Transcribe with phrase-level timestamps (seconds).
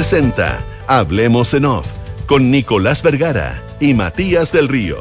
[0.00, 1.86] presenta Hablemos en Off
[2.24, 4.96] con Nicolás Vergara y Matías del Río.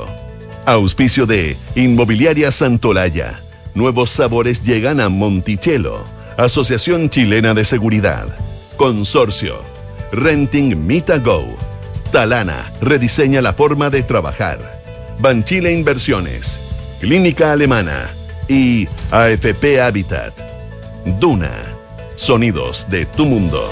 [0.65, 3.39] Auspicio de Inmobiliaria Santolaya.
[3.73, 6.04] Nuevos sabores llegan a Monticello.
[6.35, 8.27] Asociación Chilena de Seguridad.
[8.75, 9.62] Consorcio.
[10.12, 11.46] Renting Mita Go.
[12.12, 14.81] Talana rediseña la forma de trabajar.
[15.20, 16.59] Banchile Inversiones.
[17.00, 18.09] Clínica Alemana.
[18.50, 20.34] Y AFP Habitat.
[21.22, 21.54] Duna.
[22.16, 23.70] Sonidos de tu mundo.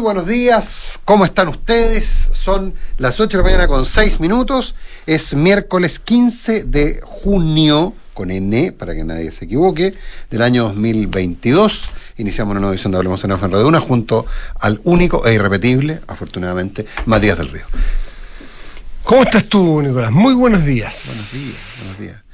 [0.00, 2.06] Muy buenos días, ¿cómo están ustedes?
[2.32, 8.30] Son las 8 de la mañana con 6 minutos, es miércoles 15 de junio, con
[8.30, 9.92] N, para que nadie se equivoque,
[10.30, 11.90] del año 2022.
[12.16, 14.24] Iniciamos una nueva edición de Hablemos en Radio Una junto
[14.58, 17.66] al único e irrepetible, afortunadamente, Matías del Río.
[19.04, 20.12] ¿Cómo estás tú, Nicolás?
[20.12, 20.98] Muy buenos días.
[21.08, 22.29] Buenos días, buenos días.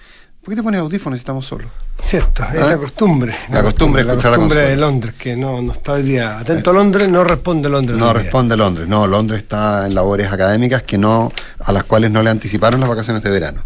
[0.47, 1.67] ¿Por qué te pones audífonos si estamos solos?
[2.01, 2.67] Cierto, es ¿Ah?
[2.69, 3.35] la costumbre.
[3.51, 4.77] La costumbre la costumbre de.
[4.77, 6.39] Londres, que no, no está hoy día.
[6.39, 7.99] Atento a Londres, no responde Londres.
[7.99, 8.23] No día.
[8.23, 12.31] responde Londres, no, Londres está en labores académicas que no, a las cuales no le
[12.31, 13.65] anticiparon las vacaciones de verano.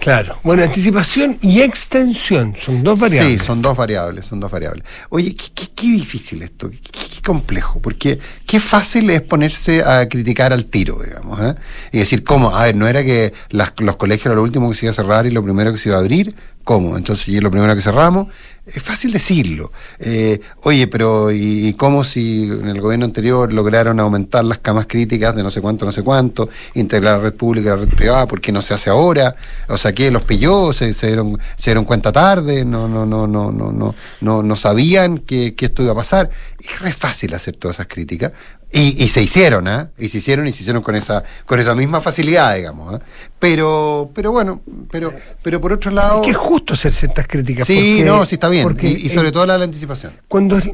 [0.00, 0.38] Claro.
[0.42, 3.40] Bueno, anticipación y extensión son dos variables.
[3.40, 4.84] Sí, son dos variables, son dos variables.
[5.10, 9.82] Oye, qué, qué- qué difícil esto, qué, qué- qué complejo, porque qué fácil es ponerse
[9.82, 11.54] a criticar al tiro, digamos, ¿eh?
[11.92, 12.54] y decir, ¿cómo?
[12.56, 14.94] A ver, no era que las- los colegios era lo último que se iba a
[14.94, 16.96] cerrar y lo primero que se iba a abrir, ¿cómo?
[16.96, 18.28] Entonces, y es lo primero que cerramos,
[18.74, 19.72] es fácil decirlo.
[19.98, 25.34] Eh, oye, pero ¿y, cómo si en el gobierno anterior lograron aumentar las camas críticas
[25.34, 28.26] de no sé cuánto, no sé cuánto, integrar la red pública y la red privada,
[28.26, 29.34] ¿por qué no se hace ahora?
[29.68, 30.10] O sea, ¿qué?
[30.10, 30.72] ¿Los pilló?
[30.72, 32.64] ¿Se, se dieron, se dieron cuenta tarde?
[32.64, 36.30] ¿No, no, no, no, no, no, no, no sabían que, que esto iba a pasar?
[36.58, 38.32] Es re fácil hacer todas esas críticas.
[38.70, 39.90] Y, y se hicieron, ¿ah?
[39.96, 42.94] Y se hicieron y se hicieron con esa, con esa misma facilidad, digamos.
[42.94, 43.00] ¿ah?
[43.38, 46.20] Pero, pero bueno, pero, pero por otro lado.
[46.20, 47.66] Es que es justo hacer ciertas críticas.
[47.66, 48.64] Sí, porque- no, sí está bien.
[48.64, 50.12] porque y, y sobre todo la, la anticipación.
[50.28, 50.70] Cuando es,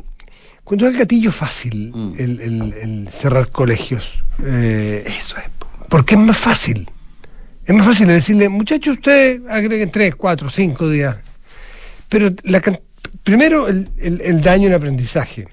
[0.65, 2.13] cuando es el gatillo fácil Mm.
[2.19, 4.25] el, el- el cerrar colegios.
[4.45, 5.45] eh, Eso es.
[5.59, 5.69] po.
[5.89, 6.91] porque es más fácil.
[7.65, 11.17] Es más fácil decirle, muchachos, ustedes agreguen tres, cuatro, cinco días.
[12.09, 12.61] Pero la,
[13.23, 15.47] primero, el- el daño en aprendizaje.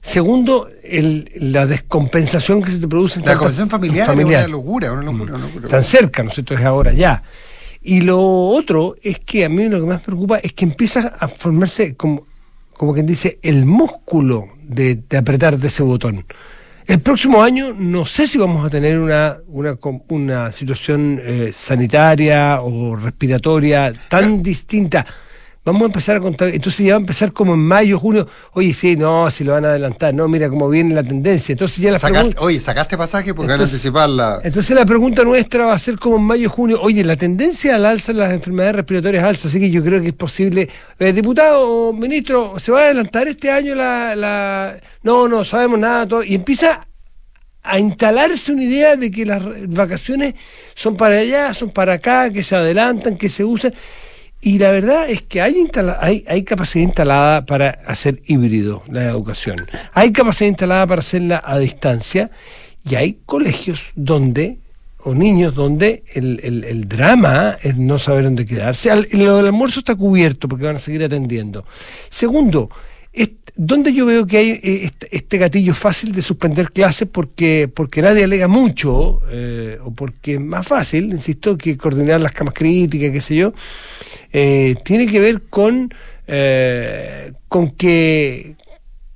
[0.00, 4.40] Segundo, el- la descompensación que se te produce en La conversación familiar, familiar.
[4.42, 5.68] es una locura, una locura, una locura.
[5.68, 6.54] Tan cerca, ¿no es cierto?
[6.54, 7.22] Es ahora ya.
[7.82, 11.14] Y lo otro es que a mí lo que más me preocupa es que empieza
[11.18, 12.26] a formarse como,
[12.76, 16.24] como quien dice, el músculo de, de apretar de ese botón.
[16.86, 19.78] El próximo año no sé si vamos a tener una, una,
[20.08, 25.06] una situación eh, sanitaria o respiratoria tan distinta.
[25.72, 28.26] Vamos a empezar a contar, entonces ya va a empezar como en mayo, junio.
[28.52, 31.52] Oye, sí, no, si lo van a adelantar, no, mira cómo viene la tendencia.
[31.52, 32.40] Entonces ya la Sacaste- pregunta.
[32.40, 34.40] oye, sacaste pasaje porque van a Entonces- anticipar la.
[34.42, 36.78] Entonces la pregunta nuestra va a ser como en mayo, junio.
[36.80, 40.08] Oye, la tendencia al alza de las enfermedades respiratorias alza, así que yo creo que
[40.08, 40.68] es posible.
[40.98, 44.76] Eh, diputado, ministro, ¿se va a adelantar este año la, la...
[45.02, 46.06] No, no sabemos nada.
[46.08, 46.22] Todo.
[46.24, 46.86] Y empieza
[47.62, 50.34] a instalarse una idea de que las vacaciones
[50.74, 53.74] son para allá, son para acá, que se adelantan, que se usan.
[54.40, 55.66] Y la verdad es que hay,
[56.28, 59.66] hay, capacidad instalada para hacer híbrido la educación.
[59.92, 62.30] Hay capacidad instalada para hacerla a distancia.
[62.88, 64.58] Y hay colegios donde,
[65.04, 68.90] o niños donde el, el- drama es no saber dónde quedarse.
[68.92, 71.66] Al- lo del almuerzo está cubierto porque van a seguir atendiendo.
[72.08, 72.70] Segundo,
[73.58, 78.24] ¿dónde yo veo que hay eh, este, gatillo fácil de suspender clases porque, porque nadie
[78.24, 83.20] alega mucho, eh, o porque es más fácil, insisto, que coordinar las camas críticas, qué
[83.20, 83.52] sé yo?
[84.32, 85.92] eh, tiene que ver con,
[87.48, 88.54] con que,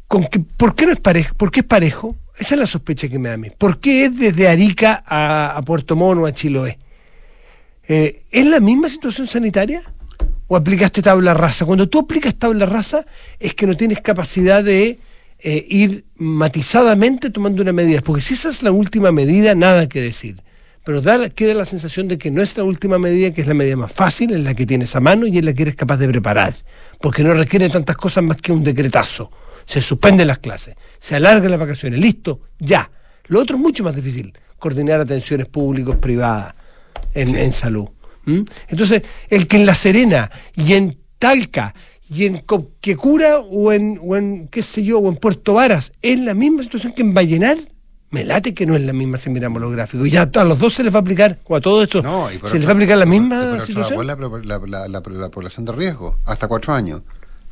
[0.09, 1.35] con que, ¿por qué no es parejo?
[1.35, 2.17] ¿Por qué es parejo?
[2.37, 3.49] Esa es la sospecha que me da a mí.
[3.57, 6.79] ¿Por qué es desde Arica a, a Puerto Mono, a Chiloé?
[7.87, 9.83] ¿Es la misma situación sanitaria?
[10.53, 11.65] ¿O aplicaste tabla rasa?
[11.65, 13.07] Cuando tú aplicas tabla rasa
[13.41, 14.99] es que no tienes capacidad de
[15.39, 18.03] eh, ir matizadamente tomando una medida.
[18.03, 20.43] Porque si esa es la última medida, nada que decir.
[20.85, 23.55] Pero da, queda la sensación de que no es la última medida, que es la
[23.55, 25.97] medida más fácil, es la que tienes a mano y es la que eres capaz
[25.97, 26.55] de preparar.
[27.01, 29.31] Porque no requiere tantas cosas más que un decretazo.
[29.65, 32.91] Se suspenden las clases, se alargan las vacaciones, listo, ya.
[33.29, 36.55] Lo otro es mucho más difícil, coordinar atenciones públicos, privadas,
[37.15, 37.89] en, en salud.
[38.27, 38.45] ¿M?
[38.69, 41.75] Entonces, el que en La Serena y en Talca
[42.11, 42.45] y en
[42.81, 46.63] Quecura o en, o en, qué sé yo, o en Puerto Varas, es la misma
[46.63, 47.59] situación que en Vallenar,
[48.11, 50.07] me late que no es la misma si miramos los gráficos.
[50.07, 52.29] Y ya a los dos se les va a aplicar, o a todo esto, No,
[52.51, 53.37] se les va a aplicar la misma
[53.67, 54.07] situación.
[54.07, 57.01] La, la- la- la- la población de riesgo, hasta cuatro años.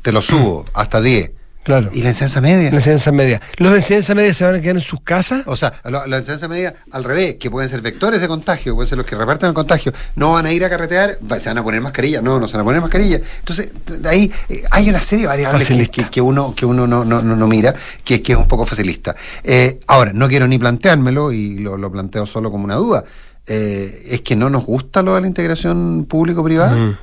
[0.03, 1.31] Te lo subo, hasta 10.
[1.63, 1.91] Claro.
[1.93, 2.71] ¿Y la enseñanza media?
[2.71, 3.41] La enseñanza media.
[3.59, 5.43] ¿Los de enseñanza media se van a quedar en sus casas?
[5.47, 8.89] O sea, la, la enseñanza media al revés, que pueden ser vectores de contagio, pueden
[8.89, 9.93] ser los que reparten el contagio.
[10.17, 12.63] No van a ir a carretear, se van a poner mascarilla, no, no se van
[12.63, 13.21] a poner mascarilla.
[13.41, 13.71] Entonces,
[14.09, 16.05] ahí eh, hay una serie de variables que, Facilista.
[16.05, 17.75] que- que uno, que uno no, no, no, no mira,
[18.05, 19.15] que, que es un poco facilista.
[19.45, 23.05] Eh, ahora, no quiero ni planteármelo y lo, lo planteo solo como una duda.
[23.47, 26.75] Eh, es que no nos gusta lo de la integración público-privada.
[26.75, 26.99] Mm.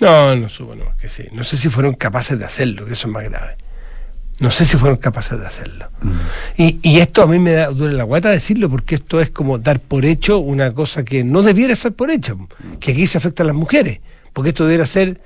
[0.00, 1.24] No, no supongo que sí.
[1.32, 3.56] No sé si fueron capaces de hacerlo, que eso es más grave.
[4.40, 5.88] No sé si fueron capaces de hacerlo.
[6.56, 9.58] Y, y esto a mí me da, duele la guata decirlo, porque esto es como
[9.58, 12.48] dar por hecho una cosa que no debiera ser por hecho,
[12.80, 14.00] que aquí se afecta a las mujeres,
[14.32, 15.20] porque esto debiera ser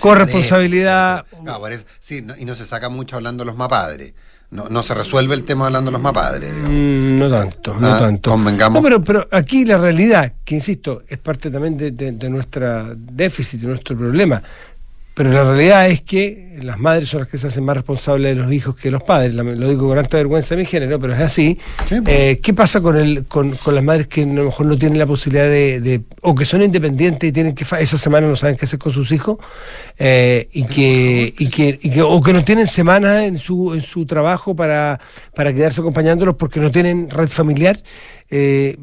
[0.00, 1.24] corresponsabilidad.
[1.58, 4.12] por eso- sí, no- y no se saca mucho hablando los mapadres.
[4.52, 6.54] No, no se resuelve el tema hablando de los mapadres.
[6.54, 6.70] digamos.
[6.78, 8.30] Mm, No tanto, no Ah, tanto.
[8.30, 8.82] convengamos.
[8.82, 12.92] No, pero, pero aquí la realidad, que insisto, es parte también de, de, de nuestra
[12.94, 14.42] déficit, de nuestro problema.
[15.14, 18.42] Pero la realidad es que las madres son las que se hacen más responsables de
[18.42, 19.34] los hijos que los padres.
[19.34, 21.58] Lo digo con harta vergüenza de mi género, pero es así.
[21.86, 22.16] Sí, pues.
[22.18, 24.98] Eh, ¿Qué pasa con, el, con, con las madres que a lo mejor no tienen
[24.98, 28.56] la posibilidad de, de- o que son independientes y tienen que esa semana no saben
[28.56, 29.36] qué hacer con sus hijos
[29.98, 33.82] eh, y, que, y, que, y que- o que no tienen semanas en su, en
[33.82, 34.98] su trabajo para,
[35.34, 37.82] para quedarse acompañándolos porque no tienen red familiar?
[38.30, 38.78] Eh,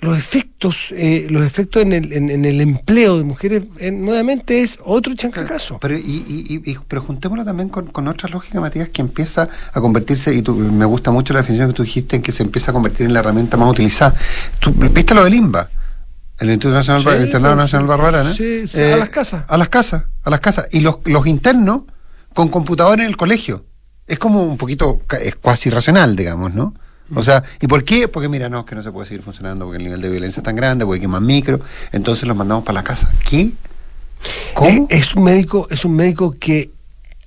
[0.00, 4.62] los efectos, eh, los efectos en el, en, en el empleo de mujeres eh, nuevamente
[4.62, 5.78] es otro chancacazo.
[5.80, 9.48] Pero, y, y- y- y- pero juntémoslo también con, con otra lógica, Matías, que empieza
[9.72, 12.42] a convertirse, y tú, me gusta mucho la definición que tú dijiste, en que se
[12.42, 14.14] empieza a convertir en la herramienta más utilizada.
[14.60, 15.68] ¿Tú, ¿Viste lo del INBA?
[16.38, 18.32] El Instituto Nacional, Sí, el Internado pues, Nacional sí, Barbarana.
[18.34, 19.44] sí, sí, a las casas.
[19.48, 20.66] A las casas, a las casas.
[20.70, 21.82] Y los, los internos
[22.34, 23.64] con computador en el colegio.
[24.06, 26.74] Es como un poquito, es cuasi racional, digamos, ¿no?
[27.14, 28.06] O sea, ¿y por qué?
[28.08, 30.40] Porque mira, no, es que no se puede seguir funcionando porque el nivel de violencia
[30.40, 31.60] es tan grande, porque hay más micro,
[31.92, 33.10] entonces los mandamos para la casa.
[33.28, 33.52] ¿Qué?
[34.54, 34.86] ¿Cómo?
[34.90, 36.70] Eh, es un médico, es un médico que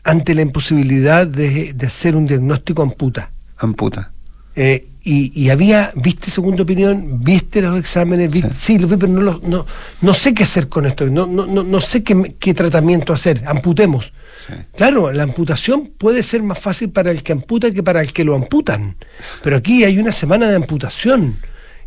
[0.03, 3.31] ante la imposibilidad de, de hacer un diagnóstico amputa.
[3.57, 4.11] Amputa.
[4.55, 9.11] Eh, y, y había, viste segunda opinión, viste los exámenes, Vi- sí, los vi, pero
[9.13, 9.65] no, los- no,
[10.01, 13.43] no sé qué hacer con esto, no, no, no, no sé qué, qué tratamiento hacer,
[13.47, 14.11] amputemos.
[14.37, 14.53] Sí.
[14.75, 18.23] Claro, la amputación puede ser más fácil para el que amputa que para el que
[18.23, 18.95] lo amputan,
[19.43, 21.37] pero aquí hay una semana de amputación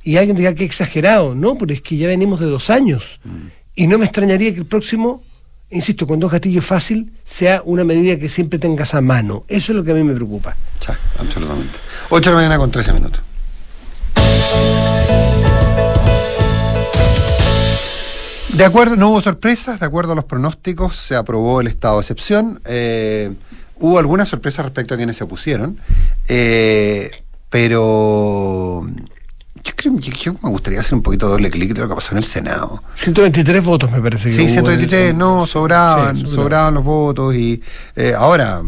[0.03, 3.21] y alguien diga que exagerado, no, pero es que ya venimos de dos años
[3.75, 5.23] y no me extrañaría que el próximo,
[5.71, 9.45] insisto, con dos gatillos fácil, sea una medida que siempre tengas a mano.
[9.49, 10.57] Eso es lo que a mí me preocupa.
[10.79, 11.79] Sí, absolutamente.
[12.11, 13.21] 8 de la mañana con 13 minutos.
[18.57, 22.03] De acuerdo, no hubo sorpresas, de acuerdo a los pronósticos, se aprobó el estado de
[22.03, 22.61] excepción.
[22.65, 23.33] Eh,
[23.81, 25.81] hubo algunas sorpresas respecto a quienes se opusieron,
[26.29, 27.11] eh,
[27.51, 28.87] pero
[29.65, 32.13] yo creo yo, yo me gustaría hacer un poquito doble clic de lo que pasó
[32.13, 32.83] en el Senado.
[32.95, 37.35] 123 votos me parece que Sí, hubo 123, en- no, sobraban, Sí, sobraban los votos
[37.35, 37.63] y
[37.97, 38.61] eh, ahora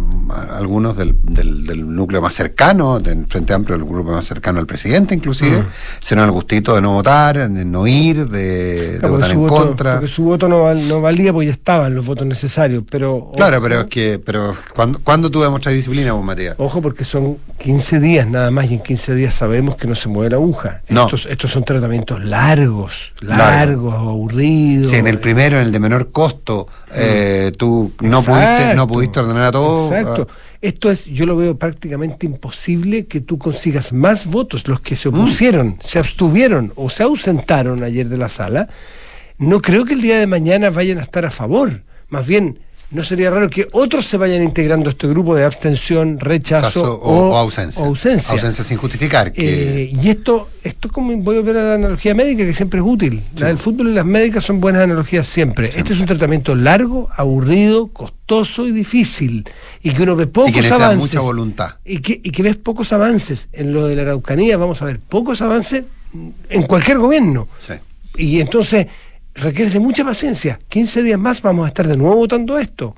[0.55, 4.67] algunos del, del, del núcleo más cercano, del Frente Amplio, el grupo más cercano al
[4.67, 5.67] presidente inclusive, Mm.
[6.01, 9.55] se dieron el gustito de no votar, de no ir, de, Claro, votar en voto-
[9.55, 9.93] contra.
[9.95, 13.31] Porque su voto no, val- no valía porque ya estaban los votos necesarios, pero...
[13.37, 16.55] Claro, ojo, pero es que, pero ¿cuándo, ¿cuándo tú disciplina, vos, Matías?
[16.59, 20.09] Ojo porque son 15 días nada más y en 15 días sabemos que no se
[20.09, 20.83] mueve la aguja.
[20.89, 21.05] No.
[21.07, 23.45] Estos, estos son tratamientos largos, Largo.
[23.91, 24.91] largos, aburridos.
[24.91, 29.19] Si en el primero, en el de menor costo, eh, tú no pudiste, no pudiste
[29.21, 29.93] ordenar a todos.
[29.93, 30.29] Exacto.
[30.31, 34.69] ah, Esto es, yo lo veo prácticamente imposible que tú consigas más votos.
[34.69, 34.99] Los que Mm.
[34.99, 38.69] se opusieron, se abstuvieron o se ausentaron ayer de la sala,
[39.39, 41.83] no creo que el día de mañana vayan a estar a favor.
[42.09, 42.61] Más bien,
[42.91, 47.31] no sería raro que otros se vayan integrando a este grupo de abstención, rechazo o,
[47.31, 47.83] o, ausencia.
[47.83, 48.33] o ausencia.
[48.33, 49.33] Ausencia sin justificar.
[49.33, 52.79] Que, Eh, y esto, esto como voy a ver a la analogía médica que siempre
[52.79, 53.23] es útil.
[53.35, 53.41] Sí.
[53.41, 55.69] La del fútbol y las médicas son buenas analogías siempre.
[55.75, 59.49] Este es un tratamiento largo, aburrido, costoso y difícil.
[59.83, 61.01] Y que uno ve pocos y que avances.
[61.01, 61.71] mucha voluntad.
[61.85, 63.49] Y que, y que ves pocos avances.
[63.53, 65.85] En lo de la Araucanía vamos a ver pocos avances
[66.49, 67.49] en cualquier gobierno.
[67.59, 67.75] Sí.
[68.17, 68.87] Y entonces
[69.37, 70.59] requiere de mucha paciencia.
[70.69, 72.95] 15 días más vamos a estar de nuevo votando esto.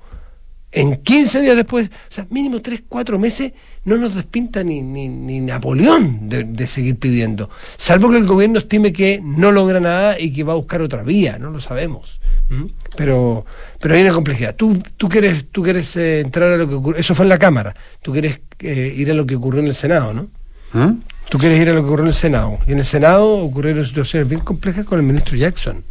[0.71, 3.52] En 15 días después, o sea, mínimo 3, 4 meses,
[3.85, 7.49] no nos despinta ni, ni, ni Napoleón de, de seguir pidiendo.
[7.76, 11.02] Salvo que el gobierno estime que no logra nada y que va a buscar otra
[11.02, 12.21] vía, no lo sabemos.
[12.50, 12.64] ¿Mm?
[12.97, 13.47] Pero,
[13.80, 14.54] pero hay una complejidad.
[14.57, 17.38] Tú, tú quieres, tú quieres eh, entrar a lo que ocurrió, eso fue en la
[17.38, 20.28] Cámara, tú quieres eh, ir a lo que ocurrió en el Senado, ¿no?
[20.73, 21.00] ¿Mm?
[21.30, 22.59] Tú quieres ir a lo que ocurrió en el Senado.
[22.66, 25.85] Y en el Senado ocurrieron situaciones bien complejas con el ministro Jackson.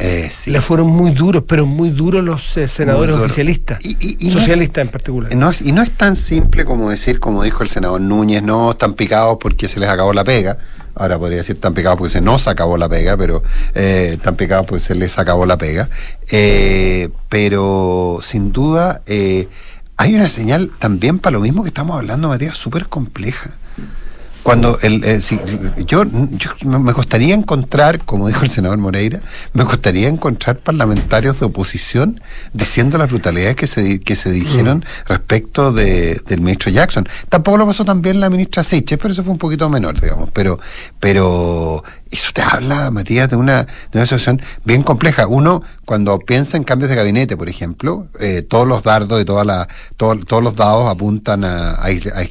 [0.00, 0.50] Eh, sí.
[0.50, 3.26] Le fueron muy duros, pero muy duros los eh, senadores duro.
[3.26, 3.78] oficialistas.
[3.84, 5.34] Y- y- y no- socialistas en particular.
[5.36, 8.70] No es- y no es tan simple como decir, como dijo el senador Núñez, no
[8.70, 10.56] están picados porque se les acabó la pega.
[10.94, 13.42] Ahora podría decir están picados porque se nos acabó la pega, pero
[13.74, 15.88] eh, están picados porque se les acabó la pega.
[16.30, 19.48] Eh, pero sin duda eh,
[19.96, 23.50] hay una señal también para lo mismo que estamos hablando, Matías, súper compleja.
[24.42, 25.38] Cuando el, el- si-
[25.86, 29.20] yo, yo- me costaría encontrar, como dijo el senador Moreira,
[29.52, 32.20] me costaría encontrar parlamentarios de oposición
[32.54, 37.06] diciendo las brutalidades que se, que se dijeron respecto de, del ministro Jackson.
[37.28, 40.30] Tampoco lo pasó tan bien la ministra Siches, pero eso fue un poquito menor, digamos.
[40.32, 40.58] Pero,
[40.98, 45.26] pero eso te habla, Matías, de una, de una situación bien compleja.
[45.26, 49.46] Uno, cuando piensa en cambios de gabinete, por ejemplo, eh, todos los dardos y todas
[49.46, 52.24] las, todo- todos los dados apuntan a, a, a.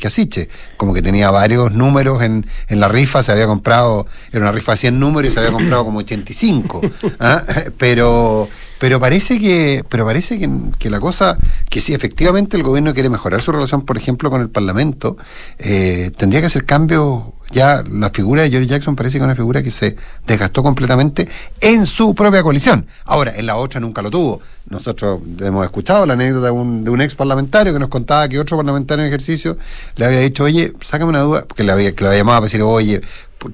[0.78, 4.74] Como que tenía varios números en, en la rifa, se había comprado, era una rifa
[4.74, 6.82] de 100 números y se había comprado como 85.
[7.20, 7.44] ¿ah?
[7.78, 8.48] Pero,
[8.80, 11.38] pero parece que, pero parece que, que la cosa,
[11.70, 15.18] que si efectivamente el gobierno quiere mejorar su relación, por ejemplo, con el Parlamento,
[15.58, 17.24] eh, tendría que hacer cambios.
[17.52, 19.96] Ya la figura de George Jackson parece que es una figura que se
[20.28, 21.28] desgastó completamente
[21.62, 22.86] en su propia coalición.
[23.06, 24.42] Ahora, en la otra nunca lo tuvo.
[24.70, 28.38] Nosotros hemos escuchado la anécdota de un, de un ex parlamentario que nos contaba que
[28.40, 29.58] otro parlamentario en ejercicio
[29.96, 32.46] le había dicho, oye, sácame una duda, porque le había, que lo había llamado para
[32.46, 33.02] decir, oye,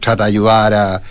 [0.02, 1.02] trata de ayudar a-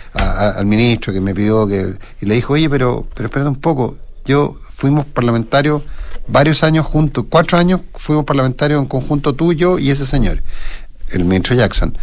[0.57, 1.95] al ministro que me pidió que...
[2.21, 5.81] Y le dijo, oye, pero, pero espérate un poco, yo fuimos parlamentarios
[6.27, 10.43] varios años juntos, cuatro años fuimos parlamentarios en conjunto tuyo y ese señor,
[11.09, 11.97] el ministro Jackson.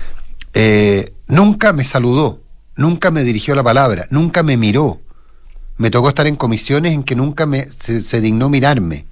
[0.55, 2.41] Eh, nunca me saludó,
[2.77, 5.01] nunca me dirigió la palabra, nunca me miró.
[5.79, 9.07] Me tocó estar en comisiones en que nunca me, se, se dignó mirarme.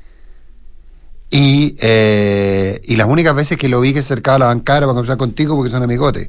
[1.31, 4.81] Y, eh, y las únicas veces que lo vi que se acercaba a la bancada
[4.81, 6.29] para conversar contigo porque son amigotes.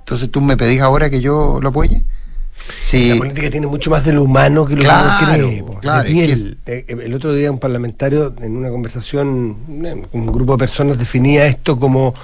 [0.00, 2.04] Entonces tú me pedís ahora que yo lo apoye.
[2.82, 3.08] Sí.
[3.08, 5.24] La política tiene mucho más de lo humano que lo Claro, que
[5.62, 5.80] uno cree.
[5.80, 6.58] claro, es piel.
[6.66, 10.98] Eh, eh, El otro día un parlamentario en una conversación, eh, un grupo de personas
[10.98, 12.14] definía esto como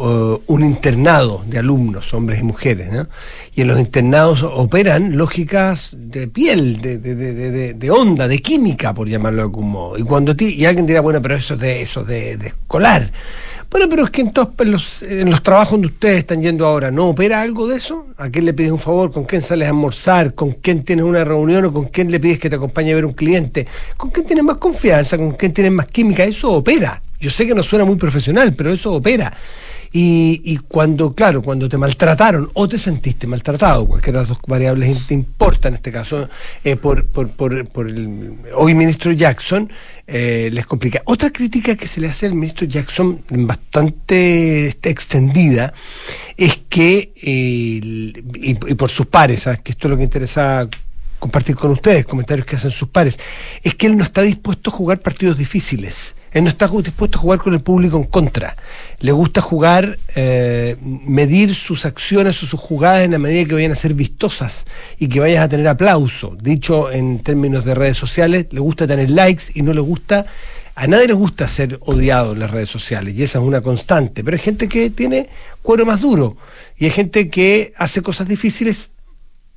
[0.00, 2.92] eh, un internado de alumnos, hombres y mujeres.
[2.92, 3.08] ¿no?
[3.54, 8.94] Y en los internados operan lógicas de piel, de, de, de, de- onda, de química,
[8.94, 9.98] por llamarlo de algún modo.
[9.98, 13.10] Y cuando ti, y alguien dirá, bueno, pero eso es de eso, de, escolar.
[13.70, 16.90] Bueno, pero es que en, todos, los, en los trabajos donde ustedes están yendo ahora,
[16.90, 18.06] ¿no opera algo de eso?
[18.16, 19.12] ¿A quién le pides un favor?
[19.12, 20.34] ¿Con quién sales a almorzar?
[20.34, 21.66] ¿Con quién tienes una reunión?
[21.66, 23.66] ¿O con quién le pides que te acompañe a ver un cliente?
[23.96, 25.18] ¿Con quién tienes más confianza?
[25.18, 26.24] ¿Con quién tienes más química?
[26.24, 27.02] Eso opera.
[27.20, 29.36] Yo sé que no suena muy profesional, pero eso opera.
[29.92, 34.38] Y, y cuando, claro, cuando te maltrataron o te sentiste maltratado, cualquiera de las dos
[34.46, 36.28] variables te importa en este caso,
[36.62, 39.70] eh, por, por, por, por el hoy ministro Jackson,
[40.06, 41.02] eh, les complica.
[41.04, 45.72] Otra crítica que se le hace al ministro Jackson, bastante este, extendida,
[46.36, 50.68] es que, eh, y, y por sus pares, que esto es lo que interesa
[51.18, 53.18] compartir con ustedes, comentarios que hacen sus pares,
[53.62, 56.14] es que él no está dispuesto a jugar partidos difíciles.
[56.32, 58.56] Él no está dispuesto a jugar con el público en contra.
[59.00, 63.72] Le gusta jugar, eh, medir sus acciones o sus jugadas en la medida que vayan
[63.72, 64.66] a ser vistosas
[64.98, 66.36] y que vayas a tener aplauso.
[66.40, 70.26] Dicho en términos de redes sociales, le gusta tener likes y no le gusta,
[70.74, 74.22] a nadie le gusta ser odiado en las redes sociales y esa es una constante.
[74.22, 75.28] Pero hay gente que tiene
[75.62, 76.36] cuero más duro
[76.76, 78.90] y hay gente que hace cosas difíciles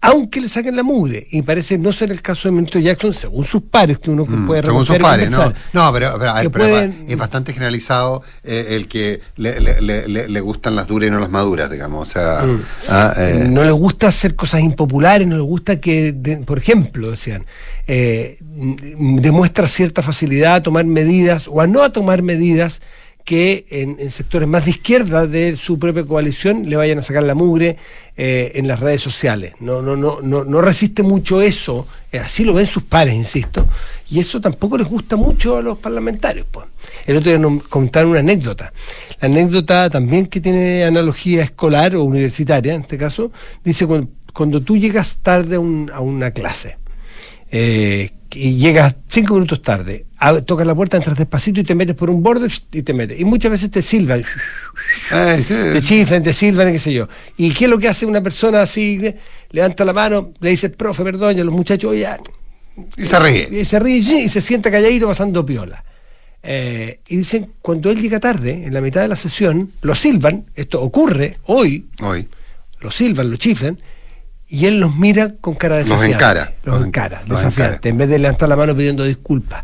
[0.02, 1.26] aunque le saquen la mugre.
[1.32, 4.48] Y parece no ser el caso del ministro Jackson, según sus pares, que uno Mm,
[4.48, 5.54] puede según sus pares, no.
[5.74, 8.88] No, pero, pero, a ver, Que pero es ba- pueden- es bastante generalizado eh, el
[8.88, 12.10] que le, le- le- gustan las duras y no las maduras, digamos.
[12.10, 12.62] O sea, Mm.
[12.90, 17.12] ah, eh, No le gusta hacer cosas impopulares, no le gusta que, de- por ejemplo,
[17.12, 17.46] decían,
[17.88, 22.82] eh, mm, demuestra cierta facilidad a tomar medidas o a no a tomar medidas
[23.24, 27.36] que en, sectores más de izquierda de su propia coalición le vayan a sacar la
[27.36, 27.78] mugre
[28.18, 29.54] eh, en las redes sociales.
[29.60, 33.68] No, no, no, no, no resiste mucho eso, eh, así lo ven sus pares, insisto,
[34.10, 36.46] y eso tampoco les gusta mucho a los parlamentarios.
[36.52, 36.68] Pues.
[37.06, 38.74] El otro día nos contaron una anécdota.
[39.22, 43.32] La anécdota también que tiene analogía escolar o universitaria, en este caso,
[43.64, 43.88] dice
[44.34, 46.78] cuando, tú llegas tarde un- a una clase,
[47.52, 50.06] eh, y llegas cinco minutos tarde,
[50.46, 53.20] tocas la puerta, entras despacito y te metes por un borde y te metes.
[53.20, 54.24] Y muchas veces te silban,
[55.12, 57.10] eh, sí, te chiflan, te silban, qué sé yo.
[57.38, 59.14] ¿Y qué es lo que hace una persona así?
[59.52, 62.08] Levanta la mano, le dice, profe, perdón, y a los muchachos, oye,
[62.98, 63.50] y se ríe.
[63.52, 65.84] y se ríe y se sienta calladito pasando piola.
[66.44, 70.46] Eh, y dicen, cuando él llega tarde, en la mitad de la sesión, lo silban,
[70.56, 72.28] esto ocurre hoy, Hoy.
[72.80, 73.78] lo silban, lo chiflan,
[74.52, 76.14] y él los mira con cara Los desafiante.
[76.14, 76.54] encara.
[76.64, 77.90] Los Los encara, en- los desafiante, encara.
[77.90, 79.64] en vez de levantar la mano pidiendo disculpas.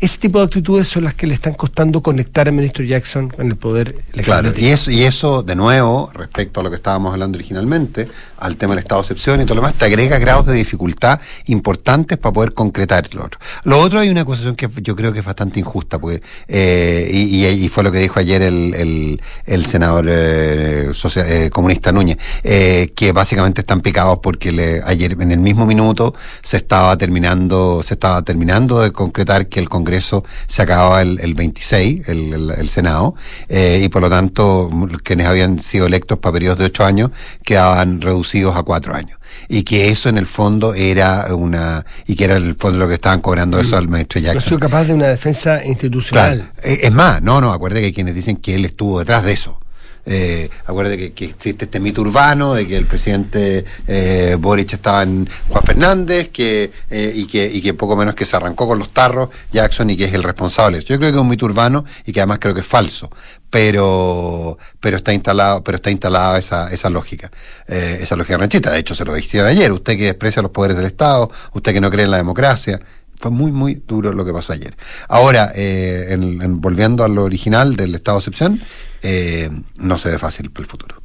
[0.00, 3.46] Ese tipo de actitudes son las que le están costando conectar al ministro Jackson con
[3.46, 7.36] el poder Claro, y eso, y eso, de nuevo, respecto a lo que estábamos hablando
[7.38, 10.52] originalmente, al tema del estado de excepción y todo lo demás, te agrega grados de
[10.54, 13.40] dificultad importantes para poder concretar lo otro.
[13.62, 17.46] Lo otro hay una acusación que yo creo que es bastante injusta, porque, eh, y,
[17.46, 21.92] y- y fue lo que dijo ayer el, el, el senador eh, socia- eh, comunista
[21.92, 26.96] Núñez, eh, que básicamente están picados porque le, ayer en el mismo minuto se estaba
[26.96, 32.32] terminando, se estaba terminando de concretar que el Congreso se acababa el, el 26, el,
[32.32, 33.14] el- el Senado,
[33.50, 34.70] eh, y por lo tanto
[35.02, 37.10] quienes habían sido electos para periodos de ocho años
[37.44, 39.18] quedaban reducidos a cuatro años.
[39.46, 42.88] Y que eso en el fondo era una, y que era en el fondo lo
[42.88, 44.42] que estaban cobrando eso al maestro No Jackson.
[44.48, 46.36] sido capaz de una defensa institucional.
[46.38, 46.50] Claro.
[46.62, 49.32] Eh, Es más, no, no, acuérdate que hay quienes dicen que él estuvo detrás de
[49.32, 49.58] eso.
[50.06, 55.28] Eh, acuérdate que, existe este mito urbano de que el presidente eh, Boric estaba en
[55.48, 58.90] Juan Fernández que, eh, y, que, y que poco menos que se arrancó con los
[58.90, 60.80] tarros Jackson y que es el responsable.
[60.80, 63.10] Yo creo que es un mito urbano y que además creo que es falso,
[63.48, 67.30] pero pero está instalado pero está instalada esa, esa lógica,
[67.66, 68.70] eh, esa lógica ranchita.
[68.72, 69.72] De hecho, se lo dijeron ayer.
[69.72, 72.80] Usted que desprecia los poderes del Estado, usted que no cree en la democracia,
[73.18, 74.76] fue muy, muy duro lo que pasó ayer.
[75.08, 78.60] Ahora, eh, en- volviendo a lo original del estado de excepción,
[79.04, 81.00] eh, no se ve fácil para el futuro.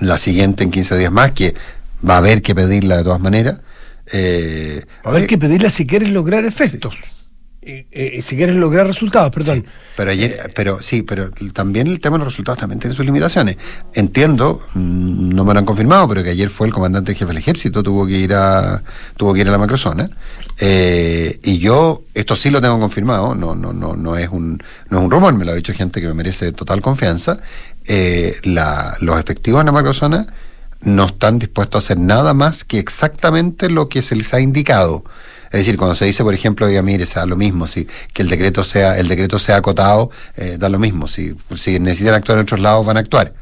[0.00, 1.54] La siguiente en 15 días más, que
[2.08, 3.60] va a haber que pedirla de todas maneras.
[4.12, 7.21] eh, Va a haber que pedirla si quieres lograr efectos.
[7.64, 9.64] Eh, si quieres lograr resultados, perdón.
[9.96, 13.56] Pero ayer, pero sí, pero también el tema de los resultados también tiene sus limitaciones.
[13.94, 17.36] Entiendo, mm, no me lo han confirmado, pero que ayer fue el comandante jefe del
[17.36, 18.82] ejército, tuvo que ir a,
[19.16, 20.10] tuvo que ir a la macrozona.
[20.58, 24.98] Eh, y yo, esto sí lo tengo confirmado, no, no, no, no es un, no
[24.98, 27.38] es un rumor, me lo ha dicho gente que me merece total confianza.
[27.86, 30.26] Eh, la, los efectivos en la macrozona
[30.80, 35.04] no están dispuestos a hacer nada más que exactamente lo que se les ha indicado.
[35.52, 38.28] Es decir, cuando se dice, por ejemplo, ya mire, sea lo mismo, si que el
[38.28, 41.06] decreto sea, el decreto sea acotado, eh, da lo mismo.
[41.08, 43.34] Si, si necesitan actuar en otros lados, van a actuar.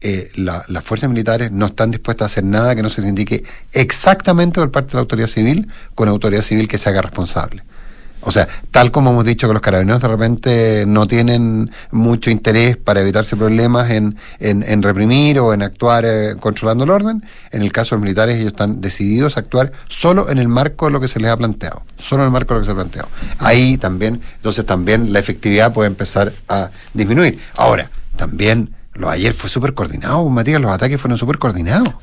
[0.00, 3.08] Eh, la- las fuerzas militares no están dispuestas a hacer nada que no se les
[3.10, 7.62] indique exactamente por parte de la autoridad civil, con autoridad civil que se haga responsable.
[8.20, 12.76] O sea, tal como hemos dicho que los carabineros de repente no tienen mucho interés
[12.76, 17.72] para evitarse problemas en, en, reprimir o en actuar eh, controlando el orden, en el
[17.72, 21.00] caso de los militares ellos están decididos a actuar solo en el marco de lo
[21.00, 23.08] que se les ha planteado, solo en el marco de lo que se ha planteado.
[23.38, 27.38] Ahí también, entonces también la efectividad puede empezar a disminuir.
[27.56, 31.94] Ahora, también lo ayer fue súper coordinado, Matías, los ataques fueron súper coordinados.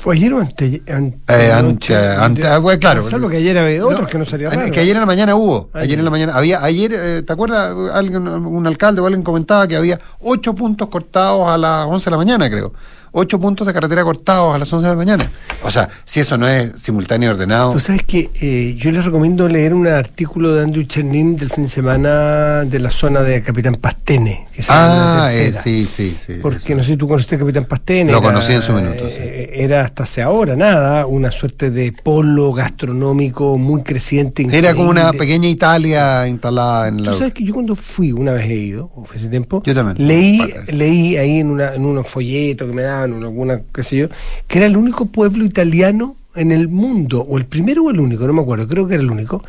[0.00, 3.10] ¿Fue ayer o ante, ante, Eh, ante- ante- ah, bueno, claro.
[3.10, 5.34] Salvo que ayer había otros No, que no salía es que ayer en la mañana
[5.36, 5.68] hubo.
[5.74, 6.64] Ayer en la mañana había.
[6.64, 7.74] Ayer, eh, ¿te acuerdas?
[7.92, 12.10] Alguien, un alcalde o alguien comentaba que había ocho puntos cortados a las 11 de
[12.12, 12.72] la mañana, creo.
[13.12, 15.30] Ocho puntos de carretera cortados a las 11 de la mañana.
[15.64, 17.72] O sea, si eso no es simultáneo y ordenado.
[17.72, 21.64] Tú sabes que eh, yo les recomiendo leer un artículo de Andrew Chernin del fin
[21.64, 24.46] de semana de la zona de Capitán Pastene.
[24.68, 26.34] Ah, eh, sí, sí, sí.
[26.42, 26.74] Porque eso.
[26.76, 28.12] no sé si tú conociste a Capitán Pastene.
[28.12, 29.16] Lo era- conocí en su minuto, sí.
[29.18, 34.46] eh, Era hasta hace ahora nada, una suerte de polo gastronómico muy creciente.
[34.50, 37.12] Era como una pequeña Italia instalada en la.
[37.12, 40.06] Tú sabes que yo cuando fui, una vez he ido, hace tiempo, Yo también.
[40.06, 40.40] leí,
[40.72, 44.08] leí ahí en, una, en unos folletos que me daban, en alguna, qué sé yo,
[44.46, 48.26] que era el único pueblo italiano en el mundo, o el primero o el único,
[48.26, 49.42] no me acuerdo, creo que era el único,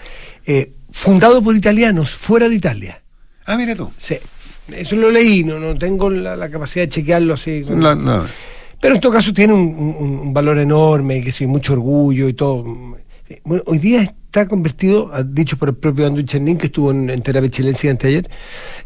[0.46, 3.02] eh, fundado por italianos fuera de Italia.
[3.46, 3.92] Ah, mira tú.
[3.98, 4.16] Sí,
[4.70, 7.62] eso lo leí, no, no tengo la, la capacidad de chequearlo así.
[7.62, 8.26] con- La- la-
[8.80, 12.34] pero en todo caso tiene un, un- un valor enorme, que sí, mucho orgullo y
[12.34, 12.64] todo.
[13.44, 17.22] Bueno, hoy día está convertido, dicho por el propio Andrew Chernin, que estuvo en, en
[17.22, 18.30] terapia chilense anteayer,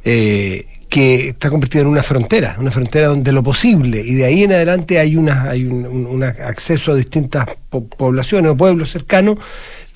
[0.04, 4.44] eh, que está convertido en una frontera, una frontera donde lo posible, y de ahí
[4.44, 8.92] en adelante hay, una, hay un, un- un acceso a distintas po- poblaciones o pueblos
[8.92, 9.38] cercanos,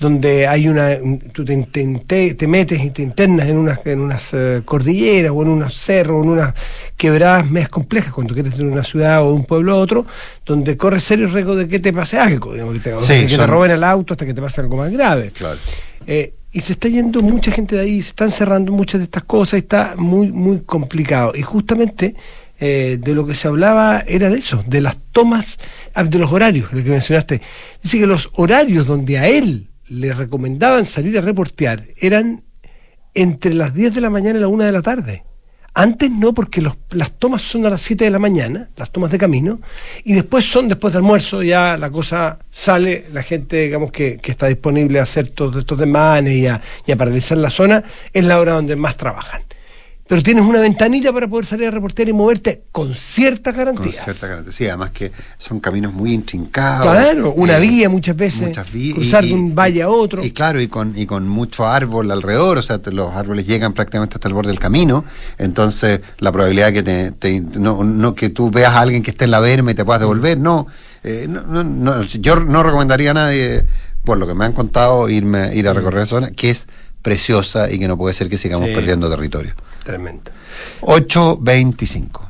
[0.00, 3.78] donde hay una, un- tú te, te- te- te metes y te internas en unas,
[3.84, 6.54] en unas eh, cordilleras o en unos cerros o en unas
[6.96, 10.06] quebradas medias complejas cuando quieres de una ciudad o de un pueblo a otro,
[10.46, 13.46] donde corres serio riesgo de que te pase algo, digamos, que te, Sí, que te
[13.46, 15.30] roben el auto hasta que te pase algo más grave.
[15.32, 15.58] Claro.
[16.06, 19.22] Eh, y se está yendo mucha gente de ahí, se están cerrando muchas de estas
[19.24, 21.32] cosas, y está muy, muy complicado.
[21.36, 22.16] Y justamente
[22.58, 25.58] eh, de lo que se hablaba era de eso, de las tomas,
[25.94, 27.40] ah, de los horarios, de que mencionaste.
[27.82, 32.42] Dice que los horarios donde a él le recomendaban salir a reportear eran
[33.12, 35.24] entre las 10 de la mañana y la 1 de la tarde.
[35.74, 39.10] Antes no, porque los- las tomas son a las 7 de la mañana, las tomas
[39.10, 39.60] de camino,
[40.04, 44.32] y después son después de almuerzo, ya la cosa sale, la gente, digamos, que, que
[44.32, 48.24] está disponible a hacer todos estos demanes y a, y a paralizar la zona, es
[48.24, 49.42] la hora donde más trabajan.
[50.10, 54.02] Pero tienes una ventanita para poder salir a reportear y moverte con ciertas Con garantías.
[54.02, 54.52] cierta garantía.
[54.52, 56.82] Sí, además que son caminos muy intrincados.
[56.90, 60.24] Claro, una eh, vía muchas veces, muchas vías, cruzar y- de un valle a otro.
[60.24, 63.72] Y claro, y con, y con mucho árbol alrededor, o sea, te- los árboles llegan
[63.72, 65.04] prácticamente hasta el borde del camino,
[65.38, 69.26] entonces la probabilidad que te, te- no, no que tú veas a alguien que esté
[69.26, 70.66] en la verma y te puedas devolver, no,
[71.04, 73.64] eh, no, no, no, yo no recomendaría a nadie,
[74.04, 76.66] por lo que me han contado, irme ir a recorrer esa zona, que es
[77.00, 78.74] preciosa y que no puede ser que sigamos Sí.
[78.74, 79.54] perdiendo territorio.
[79.84, 80.30] Tremendo.
[80.80, 82.20] 8.25.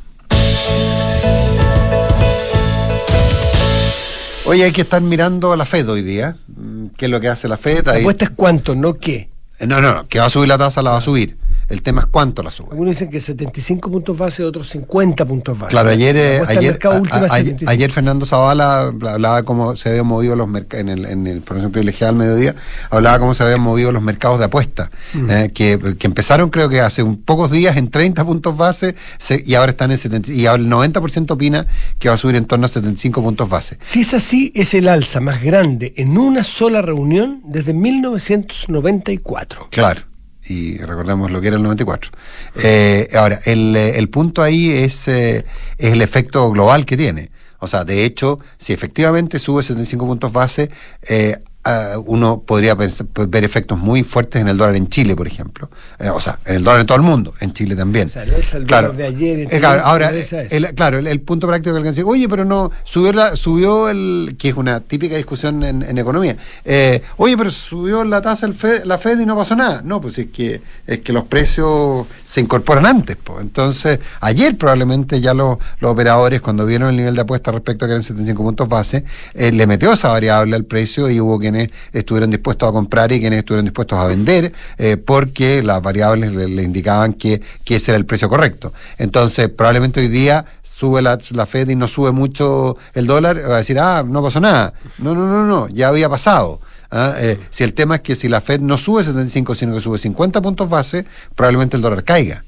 [4.46, 6.36] Hoy hay que estar mirando a la FED hoy día.
[6.48, 7.86] Mm, ¿Qué es lo que hace la FED?
[7.86, 9.30] La apuesta es cuánto, no qué.
[9.60, 11.36] No, no, no, que va a subir la tasa, la va a subir.
[11.70, 12.68] El tema es cuánto la sube.
[12.72, 15.70] Algunos dicen que 75 puntos base, otros 50 puntos base.
[15.70, 17.70] Claro, ayer, eh, ayer, mercado a- última es a- ayer, 75.
[17.70, 22.10] ayer Fernando Zavala hablaba cómo se habían movido los mercados, en el, en el privilegiada
[22.10, 22.54] al mediodía,
[22.90, 25.30] hablaba cómo se habían movido los mercados de apuesta, Mm.
[25.30, 29.42] eh, que, que empezaron creo que hace un pocos días en 30 puntos base se-
[29.46, 31.66] y ahora están en 70, y ahora el 90% opina
[32.00, 33.76] que va a subir en torno a 75 puntos base.
[33.80, 39.68] Si es así, es el alza más grande en una sola reunión desde 1994.
[39.70, 40.02] Claro.
[40.50, 42.10] Y recordemos lo que era el 94.
[42.56, 45.44] Eh, ahora, el, eh, el punto ahí es, eh,
[45.78, 47.30] es el efecto global que tiene.
[47.60, 50.68] O sea, de hecho, si efectivamente sube 75 puntos base,
[51.02, 55.26] eh, ah, uno podría pensar- ver efectos muy fuertes en el dólar en Chile, por
[55.26, 55.70] ejemplo.
[55.98, 58.08] Eh, o sea, en el dólar en todo el mundo, en Chile también.
[58.08, 60.10] O sea, el claro, de ayer Eh, claro, ahora,
[60.50, 63.88] el, claro, el, el punto práctico que alguien dice, oye, pero no, subió, la, subió
[63.88, 68.46] el, que es una típica discusión en, en economía, eh, oye, pero subió la tasa
[68.46, 69.82] el Fed- la Fed y no pasó nada.
[69.84, 73.16] No, pues es que, es que los precios se incorporan antes.
[73.22, 73.40] Pues.
[73.42, 77.88] Entonces, ayer probablemente ya los, los operadores, cuando vieron el nivel de apuesta respecto a
[77.88, 81.59] que eran 75 puntos base, le metió esa variable al precio y hubo quienes
[81.92, 86.62] estuvieron dispuestos a comprar y quienes estuvieron dispuestos a vender, eh, porque las variables le,
[86.62, 88.72] indicaban que, que ese era el precio correcto.
[88.98, 93.56] Entonces, probablemente hoy día sube la, la Fed y no sube mucho el dólar, va
[93.56, 94.72] a decir, ah, no pasó nada.
[94.98, 96.60] No, no, no, no, ya había pasado.
[96.90, 99.80] Ah, eh, si el tema es que si la Fed no sube 75, sino que
[99.80, 101.04] sube 50 puntos base,
[101.36, 102.44] probablemente el dólar caiga.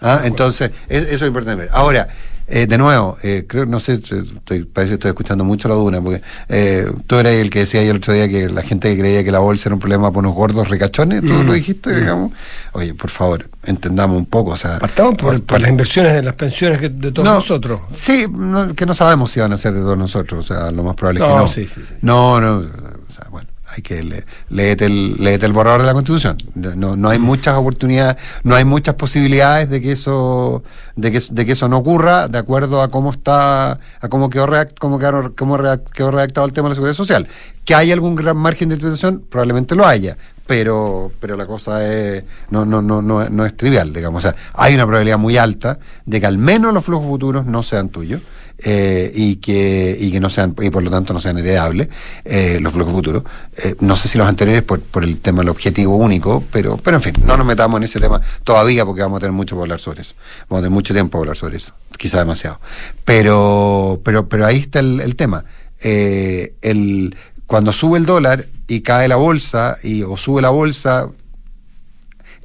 [0.00, 1.70] Ah, entonces, es- eso es importante ver.
[1.72, 2.08] Ahora,
[2.46, 6.00] eh, de nuevo, eh, creo, no sé, estoy, parece que estoy escuchando mucho la duna,
[6.02, 9.00] porque eh, tú eras el que decía ayer el otro día que la gente que
[9.00, 12.32] creía que la bolsa era un problema por unos gordos ricachones, tú lo dijiste, digamos.
[12.72, 14.78] Oye, por favor, entendamos un poco, o sea...
[14.78, 17.80] Partamos por, por las inversiones de las pensiones que- de todos No, nosotros.
[17.92, 20.82] Sí, no, que no sabemos si van a ser de todos nosotros, o sea, lo
[20.84, 21.48] más probable es que No, no.
[21.48, 21.94] sí, sí, sí.
[22.02, 22.62] No, no,
[23.74, 26.36] hay que le, léete el, el borrador de la Constitución.
[26.54, 30.62] No, no hay muchas oportunidades, no hay muchas posibilidades de que eso,
[30.96, 34.46] de que, eso no ocurra, de acuerdo a cómo está, a cómo quedó,
[34.78, 35.58] cómo quedó, cómo
[35.92, 37.28] quedó redactado el tema de la seguridad social.
[37.64, 42.24] Que hay algún gran margen de interpretación, probablemente lo haya, pero, pero la cosa es,
[42.50, 44.24] no, no, no, no, no es trivial, digamos.
[44.24, 47.62] O sea, hay una probabilidad muy alta de que al menos los flujos futuros no
[47.62, 48.20] sean tuyos.
[48.58, 51.88] Eh, y que y que no sean y por lo tanto no sean heredables
[52.24, 53.24] eh, los flujos futuros.
[53.56, 56.96] Eh, no sé si los anteriores por, por el tema del objetivo único pero pero
[56.96, 59.64] en fin no nos metamos en ese tema todavía porque vamos a tener mucho para
[59.64, 60.14] hablar sobre eso.
[60.48, 62.60] Vamos a tener mucho tiempo para hablar sobre eso quizá demasiado.
[63.04, 65.44] Pero pero pero ahí está el, el tema.
[65.82, 71.08] Eh, el cuando sube el dólar y cae la bolsa y o sube la bolsa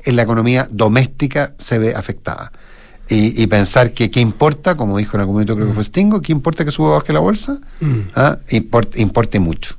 [0.04, 2.52] en la economía doméstica se ve afectada.
[3.12, 6.22] Y, y pensar que qué importa, como dijo en algún momento creo que fue Stingo,
[6.22, 8.00] qué importa que suba o baje la bolsa, Mm.
[8.14, 8.38] ¿Ah?
[8.50, 9.76] Import- importe mucho.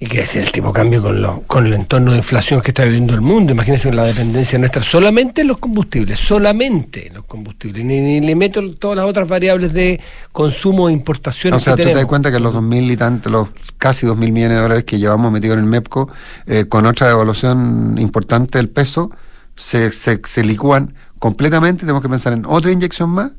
[0.00, 2.70] Y que es el tipo de cambio con, lo- con el entorno de inflación que
[2.70, 3.52] está viviendo el mundo.
[3.52, 7.84] Imagínense la dependencia nuestra solamente en los combustibles, solamente en los combustibles.
[7.84, 10.00] Ni, ni le meto todas las otras variables de
[10.32, 12.96] consumo e importación O sea, que tú te das cuenta que los dos mil y
[12.96, 16.08] tantos, los casi dos mil millones de dólares que llevamos metidos en el MEPCO,
[16.46, 19.10] eh, con otra devaluación importante del peso,
[19.56, 21.82] se, se, se licúan completamente.
[21.82, 23.30] Tenemos que pensar en otra inyección más.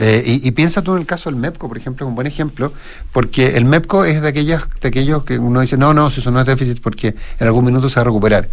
[0.00, 2.72] Eh, y, y piensa tú en el caso del MEPCO, por ejemplo, un buen ejemplo,
[3.12, 6.32] porque el MEPCO es de aquellas, de aquellos que uno dice, no, no, si eso
[6.32, 8.48] no es déficit, porque en algún minuto se va a recuperar.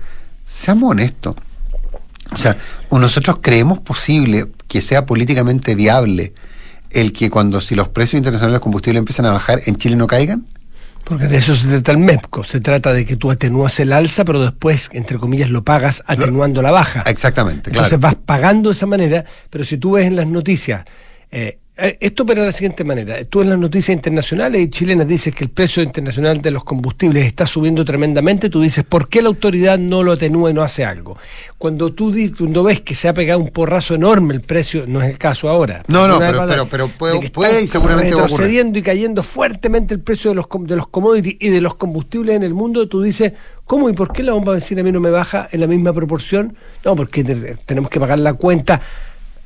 [0.46, 1.36] Seamos honestos.
[2.32, 2.56] O sea,
[2.92, 6.34] nosotros creemos posible que sea políticamente viable
[6.92, 9.96] el que cuando si los precios internacionales de los combustibles empiezan a bajar, en Chile
[9.96, 10.46] no caigan.
[11.04, 12.44] Porque de eso se trata el MEPCO.
[12.44, 16.62] Se trata de que tú atenúas el alza, pero después, entre comillas, lo pagas atenuando
[16.62, 17.04] la baja.
[17.06, 17.88] Exactamente, claro.
[17.88, 20.86] Entonces vas pagando de esa manera, pero si tú ves en las noticias,
[21.32, 25.34] eh, esto opera de la siguiente manera, tú en las noticias internacionales y chilenas dices
[25.34, 29.30] que el precio internacional de los combustibles está subiendo tremendamente, tú dices, ¿por qué la
[29.30, 31.18] autoridad no lo atenúa y no hace algo?
[31.58, 35.10] Cuando tú cuando ves que se ha pegado un porrazo enorme el precio, no es
[35.10, 35.84] el caso ahora.
[35.88, 38.72] No, no, pero- pero- pero puede- puede y seguramente va a ocurrir.
[38.76, 42.44] y cayendo fuertemente el precio de los, de los commodities y de los combustibles en
[42.44, 43.34] el mundo, tú dices,
[43.66, 45.66] ¿cómo y por qué la bomba de benzina a mí no me baja en la
[45.68, 46.56] misma proporción?
[46.86, 48.80] No, porque te- tenemos que pagar la cuenta.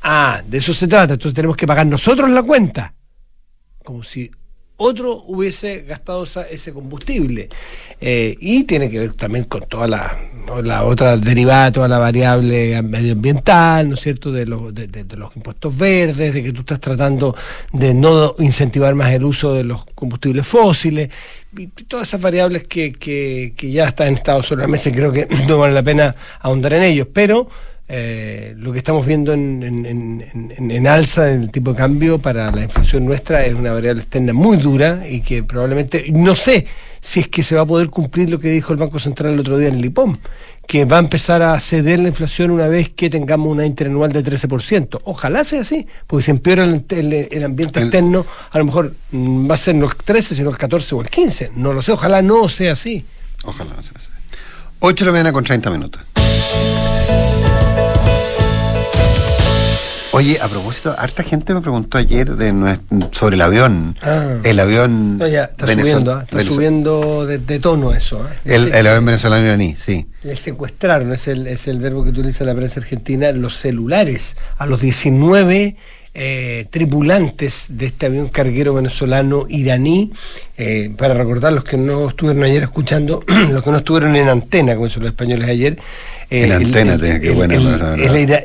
[0.01, 2.93] Ah, de eso se trata, entonces tenemos que pagar nosotros la cuenta.
[3.83, 4.29] Como si
[4.79, 7.49] otro hubiese gastado ese combustible.
[7.99, 10.15] Eh, y tiene que ver también con toda la,
[10.63, 15.17] la otra derivada, toda la variable medioambiental, ¿no es cierto?, de, los de, de- de
[15.17, 17.35] los impuestos verdes, de que tú estás tratando
[17.73, 21.09] de no incentivar más el uso de los combustibles fósiles,
[21.57, 24.93] y todas esas variables que, que, que ya están en estado sobre la mesa y
[24.93, 27.49] creo que no vale la pena ahondar en ellos, pero
[27.89, 32.19] eh, lo que estamos viendo en, en, en, en, alza en el tipo de cambio
[32.19, 36.67] para la inflación nuestra es una variable externa muy dura y que probablemente, no sé
[36.99, 39.39] si es que se va a poder cumplir lo que dijo el Banco Central el
[39.39, 40.17] otro día en el IPOM,
[40.67, 44.21] que va a empezar a ceder la inflación una vez que tengamos una interanual de
[44.21, 44.99] 13%.
[45.05, 46.83] Ojalá sea así, porque si empeora el,
[47.31, 50.95] el, ambiente externo, a lo mejor va a ser no el 13, sino el 14
[50.95, 51.51] o el 15.
[51.55, 53.05] No lo sé, ojalá no sea así.
[53.45, 54.09] Ojalá sea así.
[54.79, 56.01] 8 de la mañana con 30 minutos.
[60.17, 62.79] Oye, a propósito, harta gente me preguntó ayer de
[63.11, 63.95] sobre el avión.
[64.01, 64.39] Ah.
[64.43, 65.19] El avión.
[65.19, 66.23] No, ya, está subiendo, ¿ah?
[66.23, 68.23] está subiendo de, tono eso.
[68.23, 68.33] ¿ah?
[68.43, 70.07] El, el, avión venezolano iraní, sí.
[70.23, 74.65] Le secuestraron, es el, es el verbo que utiliza la prensa argentina, los celulares a
[74.65, 75.75] los 19
[76.19, 80.11] eh, tripulantes de este avión carguero venezolano iraní.
[80.57, 84.73] Eh, para recordar los que no estuvieron ayer escuchando, los que no estuvieron en antena,
[84.73, 85.77] como dicen los españoles ayer,
[86.29, 87.55] en antena, qué buena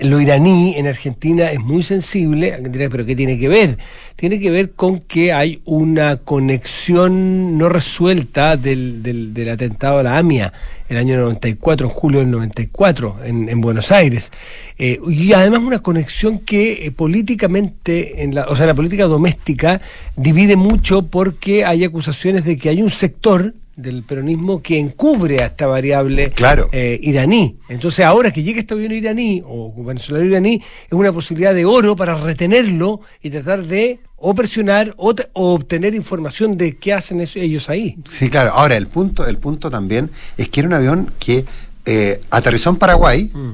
[0.02, 2.58] Lo iraní en Argentina es muy sensible,
[2.90, 3.78] pero ¿qué tiene que ver?
[4.14, 10.18] Tiene que ver con que hay una conexión no resuelta del, del, atentado a la
[10.18, 10.52] AMIA
[10.88, 14.30] el año 94, en julio del 94, en, en Buenos Aires.
[14.78, 19.80] Eh, y además una conexión que eh, políticamente, en la, o sea, la política doméstica,
[20.16, 25.46] divide mucho porque hay acusaciones de que hay un sector del peronismo que encubre a
[25.46, 26.68] esta variable claro.
[26.72, 27.58] Eh, iraní.
[27.68, 31.96] Entonces ahora que llegue este avión iraní o venezolano iraní es una posibilidad de oro
[31.96, 37.96] para retenerlo y tratar de o presionar o, obtener información de qué hacen ellos ahí.
[38.08, 38.52] Sí, claro.
[38.52, 41.44] Ahora el punto, el punto también es que era un avión que
[41.86, 43.30] eh, aterrizó en Paraguay.
[43.32, 43.50] Mm.